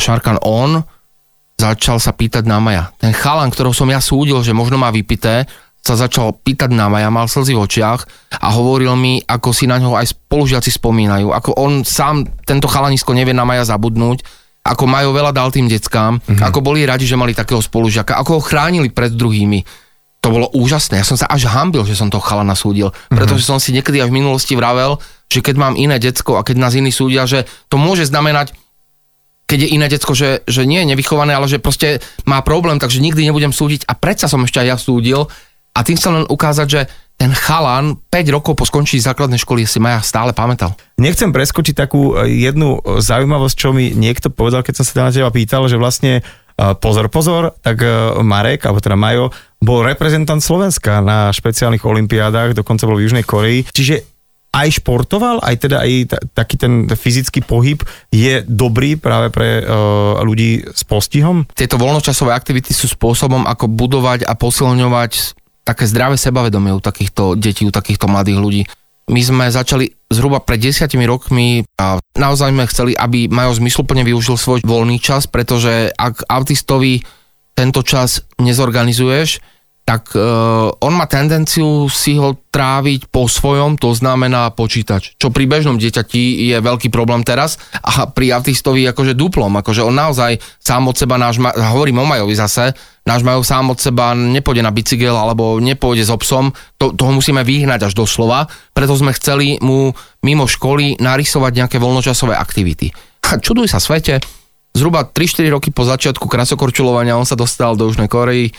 [0.00, 0.86] Šarkan on
[1.58, 2.94] začal sa pýtať na Maja.
[2.96, 5.44] Ten chalan, ktorého som ja súdil, že možno má vypité,
[5.82, 8.00] sa začal pýtať na Maja, mal slzy v očiach
[8.44, 13.16] a hovoril mi, ako si na ňo aj spolužiaci spomínajú, ako on sám, tento chalanisko
[13.16, 14.20] nevie na Maja zabudnúť,
[14.68, 16.44] ako majú veľa dal tým deckám, mm-hmm.
[16.44, 19.64] ako boli radi, že mali takého spolužiaka, ako ho chránili pred druhými.
[20.18, 21.00] To bolo úžasné.
[21.00, 23.56] Ja som sa až hambil, že som toho chalana súdil, pretože mm-hmm.
[23.56, 26.74] som si niekedy aj v minulosti vravel, že keď mám iné decko a keď nás
[26.76, 28.52] iní súdia, že to môže znamenať,
[29.48, 33.00] keď je iné decko, že, že nie je nevychované, ale že proste má problém, takže
[33.00, 35.24] nikdy nebudem súdiť a predsa som ešte aj ja súdil
[35.78, 36.80] a tým chcem len ukázať, že
[37.18, 40.74] ten chalan 5 rokov po skončení základnej školy si ma ja stále pamätal.
[40.98, 45.14] Nechcem preskočiť takú e, jednu e, zaujímavosť, čo mi niekto povedal, keď som sa na
[45.14, 46.22] teba pýtal, že vlastne e,
[46.78, 47.82] pozor, pozor, tak
[48.22, 53.66] Marek, alebo teda Majo, bol reprezentant Slovenska na špeciálnych olimpiádach, dokonca bol v Južnej Koreji.
[53.70, 54.18] Čiže
[54.54, 60.24] aj športoval, aj teda aj t- taký ten fyzický pohyb je dobrý práve pre uh,
[60.24, 61.44] ľudí s postihom?
[61.52, 65.36] Tieto voľnočasové aktivity sú spôsobom, ako budovať a posilňovať
[65.68, 68.62] také zdravé sebavedomie u takýchto detí, u takýchto mladých ľudí.
[69.12, 74.40] My sme začali zhruba pred desiatimi rokmi a naozaj sme chceli, aby Majo zmysluplne využil
[74.40, 77.04] svoj voľný čas, pretože ak autistovi
[77.52, 79.40] tento čas nezorganizuješ,
[79.88, 85.16] tak uh, on má tendenciu si ho tráviť po svojom, to znamená počítač.
[85.16, 89.96] Čo pri bežnom dieťati je veľký problém teraz a pri autistovi akože duplom, akože on
[89.96, 92.76] naozaj sám od seba náš, hovorím o Majovi zase,
[93.08, 97.40] náš Majov sám od seba nepôjde na bicykel alebo nepôjde s obsom, to, toho musíme
[97.40, 98.44] vyhnať až do slova,
[98.76, 102.92] preto sme chceli mu mimo školy narysovať nejaké voľnočasové aktivity.
[103.24, 104.20] A čuduj sa svete,
[104.78, 108.52] zhruba 3-4 roky po začiatku krasokorčulovania on sa dostal do Južnej Korei, e,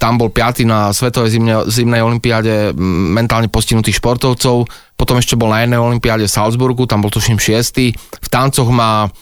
[0.00, 2.72] tam bol piaty na Svetovej zimne, zimnej olimpiáde
[3.12, 4.64] mentálne postihnutých športovcov,
[4.96, 7.92] potom ešte bol na jednej olimpiáde v Salzburgu, tam bol tuším 6.
[7.96, 9.12] V tancoch má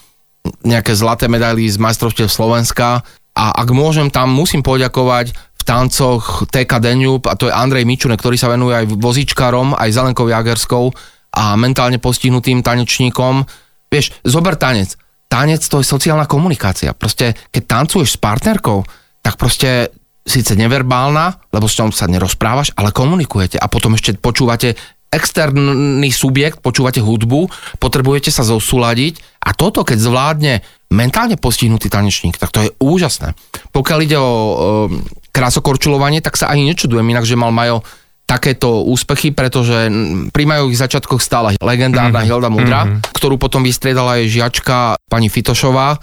[0.63, 3.03] nejaké zlaté medaily z majstrovstiev Slovenska
[3.35, 8.15] a ak môžem, tam musím poďakovať v tancoch TK Danube a to je Andrej Mičune,
[8.15, 10.95] ktorý sa venuje aj vozičkárom, aj Zelenkou Jagerskou
[11.35, 13.43] a mentálne postihnutým tanečníkom.
[13.91, 14.95] Vieš, zober tanec
[15.27, 16.95] tanec to je sociálna komunikácia.
[16.97, 18.83] Proste, keď tancuješ s partnerkou,
[19.21, 19.91] tak proste
[20.27, 24.75] síce neverbálna, lebo s ňou sa nerozprávaš, ale komunikujete a potom ešte počúvate
[25.07, 27.47] externý subjekt, počúvate hudbu,
[27.79, 30.55] potrebujete sa zosúľadiť a toto, keď zvládne
[30.91, 33.39] mentálne postihnutý tanečník, tak to je úžasné.
[33.71, 34.55] Pokiaľ ide o e,
[35.31, 37.87] krásokorčulovanie, tak sa ani nečudujem inak, že mal Majo
[38.27, 39.87] takéto úspechy, pretože
[40.35, 42.29] pri majových začiatkoch stála legendárna mm-hmm.
[42.29, 43.15] Hilda Mudra, mm-hmm.
[43.15, 45.95] ktorú potom vystriedala aj žiačka pani Fitošová.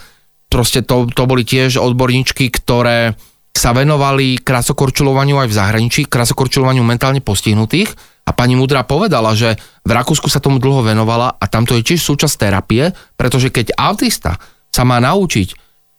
[0.47, 3.19] Proste to, to boli tiež odborníčky, ktoré
[3.53, 7.91] sa venovali krasokorčulovaniu aj v zahraničí, krasokorčulovaniu mentálne postihnutých
[8.25, 11.85] a pani Mudra povedala, že v Rakúsku sa tomu dlho venovala a tam to je
[11.93, 14.39] tiež súčasť terapie, pretože keď autista
[14.73, 15.53] sa má naučiť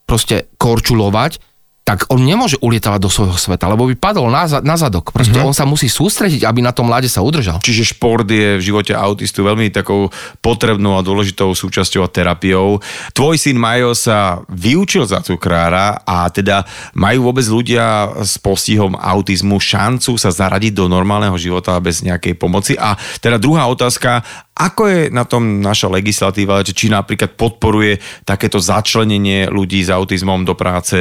[0.09, 1.39] proste korčulovať,
[1.85, 5.13] tak on nemôže ulietavať do svojho sveta, lebo by padol na, na zadok.
[5.13, 5.53] Proste mm-hmm.
[5.53, 7.61] on sa musí sústrediť, aby na tom mlade sa udržal.
[7.61, 10.09] Čiže šport je v živote autistu veľmi takou
[10.41, 12.81] potrebnou a dôležitou súčasťou a terapiou.
[13.13, 16.65] Tvoj syn Majo sa vyučil za cukrára a teda
[16.97, 22.81] majú vôbec ľudia s postihom autizmu šancu sa zaradiť do normálneho života bez nejakej pomoci.
[22.81, 29.51] A teda druhá otázka, ako je na tom naša legislatíva, či napríklad podporuje takéto začlenenie
[29.51, 30.95] ľudí s autizmom do práce,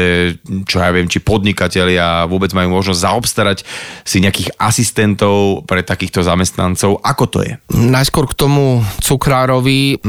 [0.65, 3.59] čo ja viem, či podnikatelia vôbec majú možnosť zaobstarať
[4.01, 6.97] si nejakých asistentov pre takýchto zamestnancov.
[7.05, 7.53] Ako to je?
[7.69, 10.01] Najskôr k tomu cukrárovi,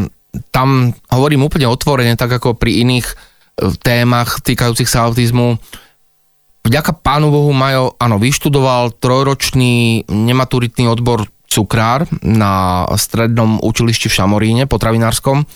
[0.49, 3.15] tam hovorím úplne otvorene, tak ako pri iných e,
[3.77, 5.61] témach týkajúcich sa autizmu.
[6.65, 14.63] Vďaka pánu Bohu Majo, áno, vyštudoval trojročný nematuritný odbor cukrár na strednom učilišti v Šamoríne,
[14.67, 15.47] potravinárskom,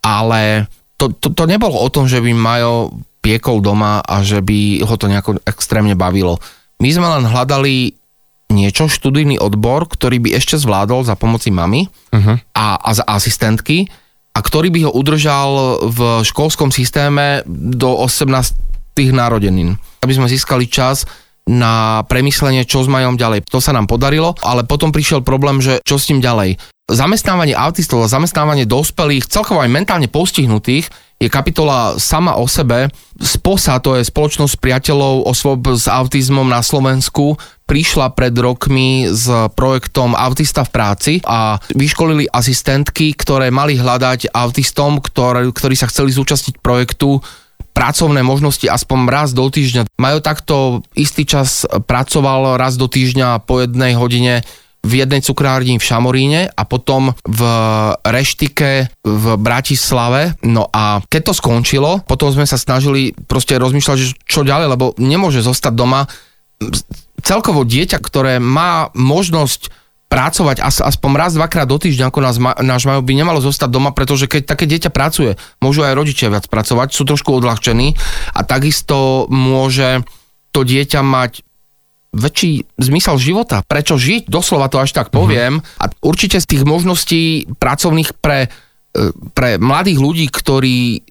[0.00, 2.90] ale to, to, to nebolo o tom, že by Majo
[3.20, 6.40] piekol doma a že by ho to nejako extrémne bavilo.
[6.78, 7.92] My sme len hľadali
[8.48, 12.40] niečo, študijný odbor, ktorý by ešte zvládol za pomoci mamy uh-huh.
[12.56, 13.84] a, a za asistentky
[14.32, 18.56] a ktorý by ho udržal v školskom systéme do 18
[19.14, 19.78] narodenín.
[20.02, 21.06] Aby sme získali čas
[21.48, 23.48] na premyslenie, čo s majom ďalej.
[23.48, 26.60] To sa nám podarilo, ale potom prišiel problém, že čo s tým ďalej.
[26.88, 30.88] Zamestnávanie autistov a zamestnávanie dospelých, celkovo aj mentálne postihnutých,
[31.18, 32.94] je kapitola sama o sebe.
[33.18, 37.34] SPOSA, to je Spoločnosť priateľov osôb s autizmom na Slovensku,
[37.66, 39.26] prišla pred rokmi s
[39.58, 46.14] projektom Autista v práci a vyškolili asistentky, ktoré mali hľadať autistom, ktoré, ktorí sa chceli
[46.14, 47.20] zúčastniť projektu
[47.78, 49.86] pracovné možnosti aspoň raz do týždňa.
[50.02, 54.42] Majú takto istý čas pracoval raz do týždňa po jednej hodine
[54.82, 57.40] v jednej cukrárni v Šamoríne a potom v
[58.02, 60.38] reštike v Bratislave.
[60.42, 64.94] No a keď to skončilo, potom sme sa snažili proste rozmýšľať, že čo ďalej, lebo
[64.98, 66.06] nemôže zostať doma.
[67.22, 69.70] Celkovo dieťa, ktoré má možnosť
[70.08, 73.92] pracovať as, aspoň raz, dvakrát do týždňa, ako nás, náš majú, by nemalo zostať doma,
[73.92, 77.92] pretože keď také dieťa pracuje, môžu aj rodičia viac pracovať, sú trošku odľahčení
[78.32, 80.02] a takisto môže
[80.50, 81.44] to dieťa mať
[82.08, 83.60] väčší zmysel života.
[83.68, 84.32] Prečo žiť?
[84.32, 85.60] Doslova to až tak poviem.
[85.60, 85.82] Uh-huh.
[85.84, 88.48] A určite z tých možností pracovných pre,
[88.96, 91.04] e, pre mladých ľudí, ktorí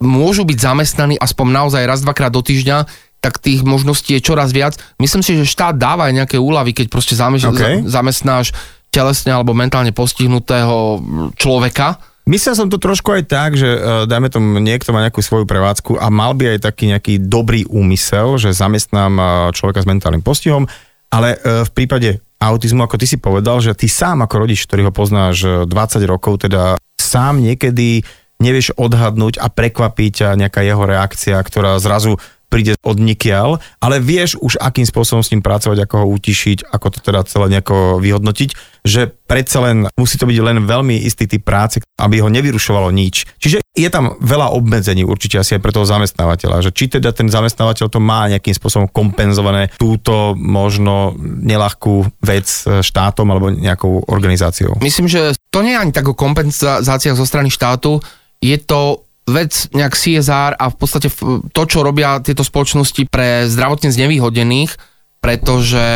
[0.00, 4.80] môžu byť zamestnaní aspoň naozaj raz, dvakrát do týždňa, tak tých možností je čoraz viac.
[4.96, 7.84] Myslím si, že štát dáva aj nejaké úlavy, keď proste okay.
[7.84, 8.56] zamestnáš
[8.88, 11.04] telesne alebo mentálne postihnutého
[11.36, 15.48] človeka, Myslel som to trošku aj tak, že uh, dajme tomu niekto má nejakú svoju
[15.48, 19.26] prevádzku a mal by aj taký nejaký dobrý úmysel, že zamestnám uh,
[19.56, 20.68] človeka s mentálnym postihom,
[21.08, 24.86] ale uh, v prípade autizmu, ako ty si povedal, že ty sám ako rodič, ktorý
[24.86, 25.72] ho poznáš 20
[26.04, 28.04] rokov, teda sám niekedy
[28.38, 34.40] nevieš odhadnúť a prekvapiť ťa nejaká jeho reakcia, ktorá zrazu príde od nikiaľ, ale vieš
[34.40, 38.50] už akým spôsobom s ním pracovať, ako ho utišiť, ako to teda celé nejako vyhodnotiť,
[38.88, 43.28] že predsa len musí to byť len veľmi istý typ práce, aby ho nevyrušovalo nič.
[43.36, 47.28] Čiže je tam veľa obmedzení určite asi aj pre toho zamestnávateľa, že či teda ten
[47.28, 54.80] zamestnávateľ to má nejakým spôsobom kompenzované túto možno nelahkú vec štátom alebo nejakou organizáciou.
[54.80, 58.00] Myslím, že to nie je ani tak o kompenzáciách zo strany štátu,
[58.40, 61.12] je to vec nejak CSR a v podstate
[61.52, 64.74] to, čo robia tieto spoločnosti pre zdravotne znevýhodnených,
[65.22, 65.86] pretože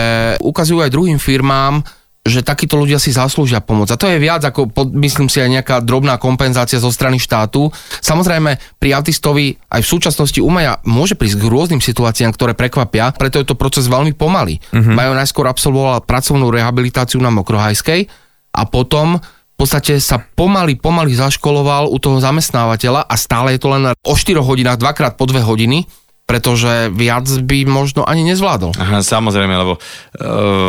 [0.42, 1.82] ukazujú aj druhým firmám,
[2.22, 3.90] že takíto ľudia si zaslúžia pomoc.
[3.90, 7.66] A to je viac ako, myslím si, aj nejaká drobná kompenzácia zo strany štátu.
[7.98, 13.42] Samozrejme, pri autistovi aj v súčasnosti umeja môže prísť k rôznym situáciám, ktoré prekvapia, preto
[13.42, 14.62] je to proces veľmi pomalý.
[14.70, 14.94] Uh-huh.
[14.94, 18.06] Majú najskôr absolvovala pracovnú rehabilitáciu na Mokrohajskej
[18.54, 19.18] a potom
[19.62, 24.42] podstate sa pomaly, pomaly zaškoloval u toho zamestnávateľa a stále je to len o 4
[24.42, 25.86] hodinách, dvakrát po 2 hodiny,
[26.26, 28.74] pretože viac by možno ani nezvládol.
[28.74, 29.80] Aha, samozrejme, lebo e,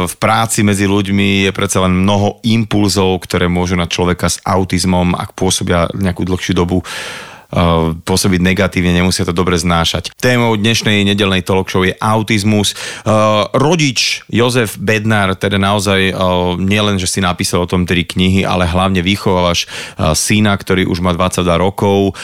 [0.06, 5.18] v práci medzi ľuďmi je predsa len mnoho impulzov, ktoré môžu na človeka s autizmom,
[5.18, 6.86] ak pôsobia nejakú dlhšiu dobu,
[8.04, 10.12] pôsobiť negatívne, nemusia to dobre znášať.
[10.18, 12.74] Témou dnešnej nedelnej talk show je autizmus.
[13.06, 18.41] Uh, rodič Jozef Bednár, teda naozaj uh, nielen, že si napísal o tom tri knihy,
[18.41, 19.70] ale hlavne vychovávaš
[20.18, 22.18] syna, ktorý už má 22 rokov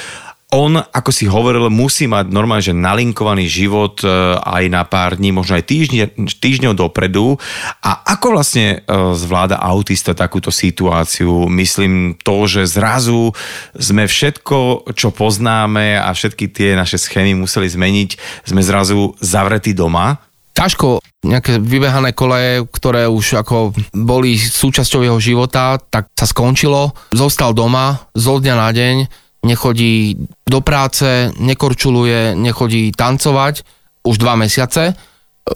[0.50, 5.30] on, ako si hovoril, musí mať normálne, že nalinkovaný život e, aj na pár dní,
[5.30, 7.38] možno aj týždne, týždňov dopredu.
[7.86, 11.46] A ako vlastne e, zvláda autista takúto situáciu?
[11.54, 13.30] Myslím to, že zrazu
[13.78, 20.18] sme všetko, čo poznáme a všetky tie naše schémy museli zmeniť, sme zrazu zavretí doma.
[20.58, 26.90] Ťažko nejaké vybehané koleje, ktoré už ako boli súčasťou jeho života, tak sa skončilo.
[27.14, 33.64] Zostal doma zo dňa na deň nechodí do práce, nekorčuluje, nechodí tancovať
[34.04, 34.96] už dva mesiace.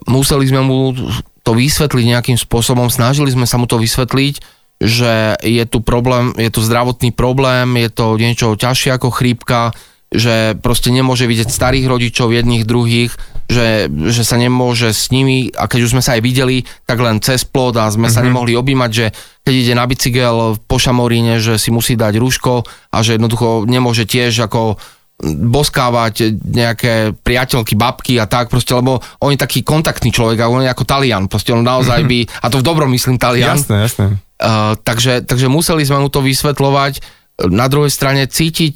[0.07, 0.95] Museli sme mu
[1.43, 4.35] to vysvetliť nejakým spôsobom, snažili sme sa mu to vysvetliť,
[4.79, 9.75] že je tu problém, je tu zdravotný problém, je to niečo ťažšie ako chrípka,
[10.13, 13.11] že proste nemôže vidieť starých rodičov, jedných, druhých,
[13.47, 17.19] že, že sa nemôže s nimi, a keď už sme sa aj videli, tak len
[17.19, 18.15] cez plod a sme mm-hmm.
[18.15, 18.27] sa mhm.
[18.31, 19.05] nemohli objímať, že
[19.43, 22.63] keď ide na bicykel po Šamoríne, že si musí dať rúško
[22.93, 24.79] a že jednoducho nemôže tiež ako
[25.23, 30.65] boskávať nejaké priateľky, babky a tak, proste, lebo on je taký kontaktný človek a on
[30.65, 33.55] je ako Talian, proste on naozaj by, a to v dobrom myslím Talian.
[33.55, 34.05] Jasné, jasné.
[34.43, 38.75] Uh, takže, takže museli sme mu to vysvetľovať, na druhej strane cítiť,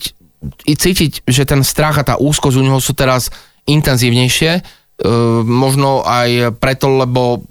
[0.66, 3.30] cítiť, že ten strach a tá úzkosť u neho sú teraz
[3.68, 7.44] intenzívnejšie, uh, možno aj preto, lebo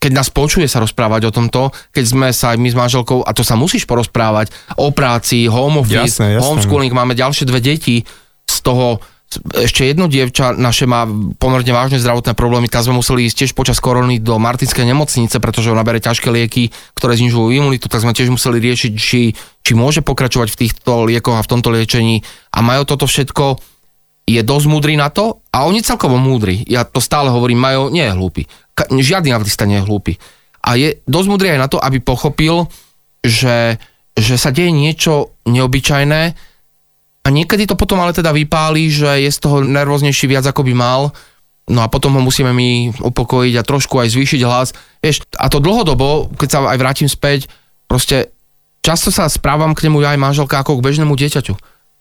[0.00, 3.30] keď nás počuje sa rozprávať o tomto, keď sme sa aj my s manželkou, a
[3.36, 4.48] to sa musíš porozprávať,
[4.80, 6.44] o práci, home office, jasné, jasné.
[6.48, 8.02] homeschooling, máme ďalšie dve deti,
[8.48, 8.98] z toho
[9.54, 11.06] ešte jedno dievča naše má
[11.38, 15.70] pomerne vážne zdravotné problémy, tá sme museli ísť tiež počas korony do Martinskej nemocnice, pretože
[15.70, 19.30] ona bere ťažké lieky, ktoré znižujú imunitu, tak sme tiež museli riešiť, či,
[19.62, 22.26] či môže pokračovať v týchto liekoch a v tomto liečení.
[22.50, 23.62] A majú toto všetko,
[24.36, 26.62] je dosť múdry na to a oni celkovo múdri.
[26.68, 28.42] Ja to stále hovorím, majú, nie je hlúpy.
[28.78, 30.20] Žiadny autista nie je hlúpy.
[30.60, 32.68] A je dosť múdry aj na to, aby pochopil,
[33.24, 33.80] že,
[34.14, 36.50] že sa deje niečo neobyčajné,
[37.20, 40.72] a niekedy to potom ale teda vypáli, že je z toho nervóznejší viac ako by
[40.72, 41.12] mal,
[41.68, 44.72] no a potom ho musíme my upokojiť a trošku aj zvýšiť hlas.
[45.04, 47.52] Vieš, a to dlhodobo, keď sa aj vrátim späť,
[47.84, 48.32] proste
[48.80, 51.54] často sa správam k nemu ja aj manželka ako k bežnému dieťaťu.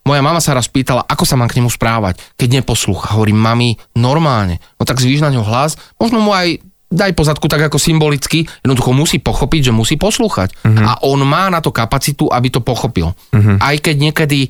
[0.10, 3.14] Moja mama sa raz pýtala, ako sa mám k nemu správať, keď neposlúcha.
[3.14, 4.58] Hovorím, mami, normálne.
[4.82, 8.90] No tak zvíš na ňo hlas, možno mu aj daj pozadku tak ako symbolicky, jednoducho
[8.98, 10.66] musí pochopiť, že musí poslúchať.
[10.66, 10.82] Uh-huh.
[10.82, 13.14] A on má na to kapacitu, aby to pochopil.
[13.14, 13.62] Uh-huh.
[13.62, 14.50] Aj keď niekedy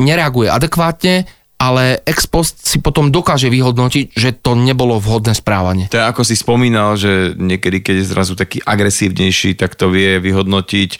[0.00, 5.88] nereaguje adekvátne, ale ex post si potom dokáže vyhodnotiť, že to nebolo vhodné správanie.
[5.88, 10.20] To je ako si spomínal, že niekedy, keď je zrazu taký agresívnejší, tak to vie
[10.20, 10.90] vyhodnotiť,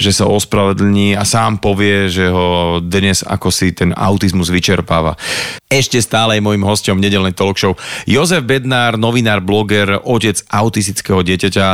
[0.00, 5.20] že sa ospravedlní a sám povie, že ho dnes ako si ten autizmus vyčerpáva.
[5.68, 7.76] Ešte stále je môjim hostom nedelnej talk show
[8.08, 11.66] Jozef Bednár, novinár, bloger, otec autistického dieťaťa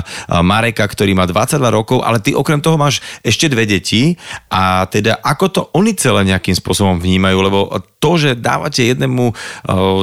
[0.42, 4.18] Mareka, ktorý má 22 rokov, ale ty okrem toho máš ešte dve deti
[4.51, 7.70] a teda ako to oni celé nejakým spôsobom vnímajú, lebo
[8.03, 9.30] to, že dávate jednému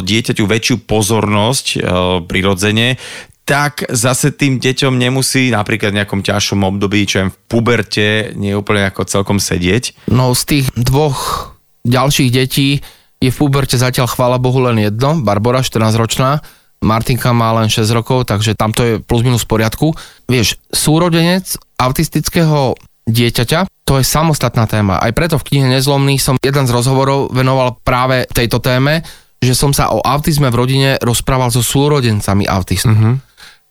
[0.08, 1.84] dieťaťu väčšiu pozornosť
[2.32, 2.96] prirodzene,
[3.44, 8.88] tak zase tým deťom nemusí napríklad v nejakom ťažšom období, čo v puberte, nie úplne
[8.88, 10.08] ako celkom sedieť.
[10.08, 11.52] No z tých dvoch
[11.84, 12.80] ďalších detí
[13.22, 16.42] je v puberte zatiaľ chvála Bohu len jedno, Barbara, 14-ročná,
[16.82, 19.94] Martinka má len 6 rokov, takže tamto je plus minus v poriadku.
[20.26, 21.46] Vieš, súrodenec
[21.78, 22.74] autistického
[23.06, 24.98] dieťaťa, to je samostatná téma.
[24.98, 29.06] Aj preto v knihe Nezlomný som jeden z rozhovorov venoval práve tejto téme,
[29.38, 32.94] že som sa o autizme v rodine rozprával so súrodencami autistu.
[32.94, 33.22] Uh-huh.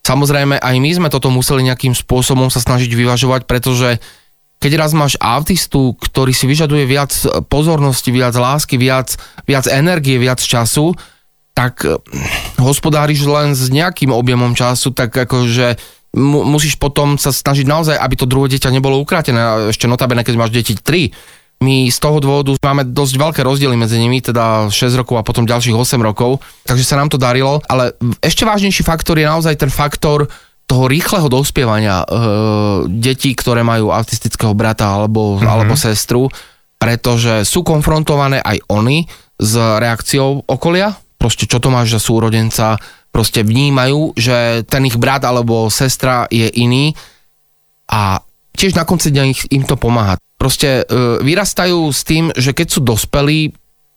[0.07, 3.98] Samozrejme, aj my sme toto museli nejakým spôsobom sa snažiť vyvažovať, pretože
[4.61, 7.11] keď raz máš autistu, ktorý si vyžaduje viac
[7.48, 9.16] pozornosti, viac lásky, viac,
[9.48, 10.92] viac energie, viac času,
[11.56, 11.96] tak hm,
[12.61, 15.80] hospodáriš len s nejakým objemom času, tak akože
[16.14, 19.72] mu, musíš potom sa snažiť naozaj, aby to druhé dieťa nebolo ukratené.
[19.72, 24.00] Ešte notabene, keď máš deti 3, my z toho dôvodu máme dosť veľké rozdiely medzi
[24.00, 27.92] nimi, teda 6 rokov a potom ďalších 8 rokov, takže sa nám to darilo, ale
[28.24, 30.24] ešte vážnejší faktor je naozaj ten faktor
[30.70, 32.06] toho rýchleho dospievania e,
[32.86, 35.50] detí, ktoré majú autistického brata alebo, mm-hmm.
[35.50, 36.30] alebo sestru,
[36.78, 39.02] pretože sú konfrontované aj oni
[39.34, 42.78] s reakciou okolia, proste čo to máš za súrodenca,
[43.10, 46.94] proste vnímajú, že ten ich brat alebo sestra je iný
[47.90, 48.22] a
[48.54, 50.22] tiež na konci dňa im to pomáha.
[50.38, 53.50] Proste e, vyrastajú s tým, že keď sú dospelí,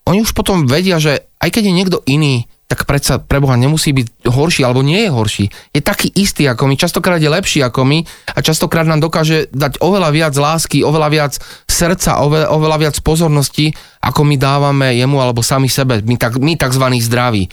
[0.09, 3.93] oni už potom vedia, že aj keď je niekto iný, tak predsa pre Boha nemusí
[3.93, 5.45] byť horší, alebo nie je horší.
[5.77, 8.01] Je taký istý ako my, častokrát je lepší ako my
[8.33, 11.33] a častokrát nám dokáže dať oveľa viac lásky, oveľa viac
[11.69, 13.69] srdca, oveľa, oveľa viac pozornosti,
[14.01, 17.45] ako my dávame jemu alebo sami sebe, my, tak, my takzvaní zdraví.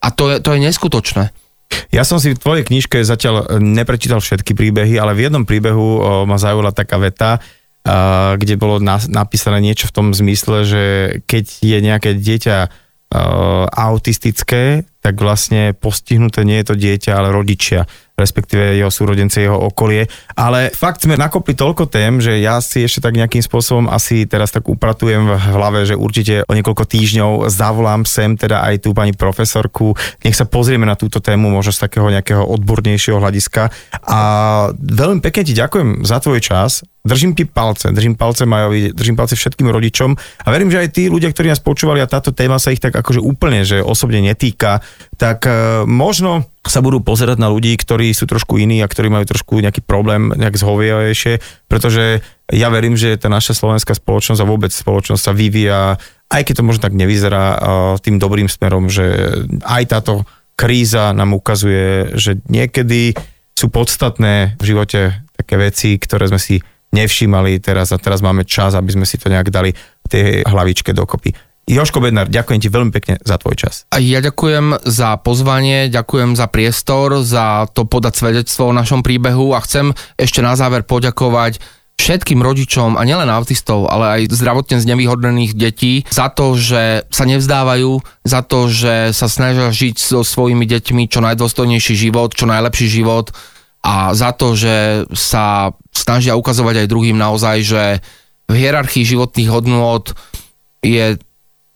[0.00, 1.28] A to je, to je neskutočné.
[1.92, 6.00] Ja som si v tvojej knižke zatiaľ neprečítal všetky príbehy, ale v jednom príbehu o,
[6.24, 7.44] ma zaujala taká veta,
[7.84, 10.82] a, kde bolo na, napísané niečo v tom zmysle, že
[11.28, 12.56] keď je nejaké dieťa
[13.68, 17.84] autistické, tak vlastne postihnuté nie je to dieťa, ale rodičia,
[18.22, 20.06] respektíve jeho súrodence, jeho okolie.
[20.38, 24.54] Ale fakt sme nakopli toľko tém, že ja si ešte tak nejakým spôsobom asi teraz
[24.54, 29.10] tak upratujem v hlave, že určite o niekoľko týždňov zavolám sem teda aj tú pani
[29.10, 29.98] profesorku.
[30.22, 33.74] Nech sa pozrieme na túto tému možno z takého nejakého odbornejšieho hľadiska.
[34.06, 34.20] A
[34.78, 36.86] veľmi pekne ti ďakujem za tvoj čas.
[37.02, 41.10] Držím ti palce, držím palce Majovi, držím palce všetkým rodičom a verím, že aj tí
[41.10, 44.78] ľudia, ktorí nás počúvali a táto téma sa ich tak akože úplne, že osobne netýka,
[45.18, 49.26] tak e, možno sa budú pozerať na ľudí, ktorí sú trošku iní a ktorí majú
[49.26, 52.22] trošku nejaký problém nejak zhovievajšie, pretože
[52.54, 55.98] ja verím, že tá naša slovenská spoločnosť a vôbec spoločnosť sa vyvíja,
[56.30, 57.58] aj keď to možno tak nevyzerá,
[57.98, 59.04] tým dobrým smerom, že
[59.66, 60.22] aj táto
[60.54, 63.16] kríza nám ukazuje, že niekedy
[63.58, 68.78] sú podstatné v živote také veci, ktoré sme si nevšímali teraz a teraz máme čas,
[68.78, 69.72] aby sme si to nejak dali
[70.06, 71.32] tej hlavičke dokopy.
[71.62, 73.86] Joško Bednár, ďakujem ti veľmi pekne za tvoj čas.
[73.94, 79.54] A ja ďakujem za pozvanie, ďakujem za priestor, za to podať svedectvo o našom príbehu
[79.54, 81.62] a chcem ešte na záver poďakovať
[82.02, 88.02] všetkým rodičom a nielen autistov, ale aj zdravotne znevýhodnených detí za to, že sa nevzdávajú,
[88.26, 93.30] za to, že sa snažia žiť so svojimi deťmi čo najdôstojnejší život, čo najlepší život
[93.86, 97.82] a za to, že sa snažia ukazovať aj druhým naozaj, že
[98.50, 100.10] v hierarchii životných hodnôt
[100.82, 101.22] je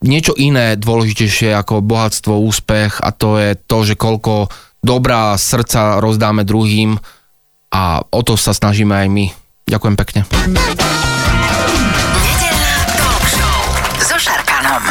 [0.04, 4.52] niečo iné dôležitejšie ako bohatstvo, úspech a to je to, že koľko
[4.84, 7.00] dobrá srdca rozdáme druhým
[7.72, 9.26] a o to sa snažíme aj my.
[9.66, 10.20] Ďakujem pekne.
[12.22, 13.60] Nedelná talk show
[13.98, 14.84] so Šarkanom.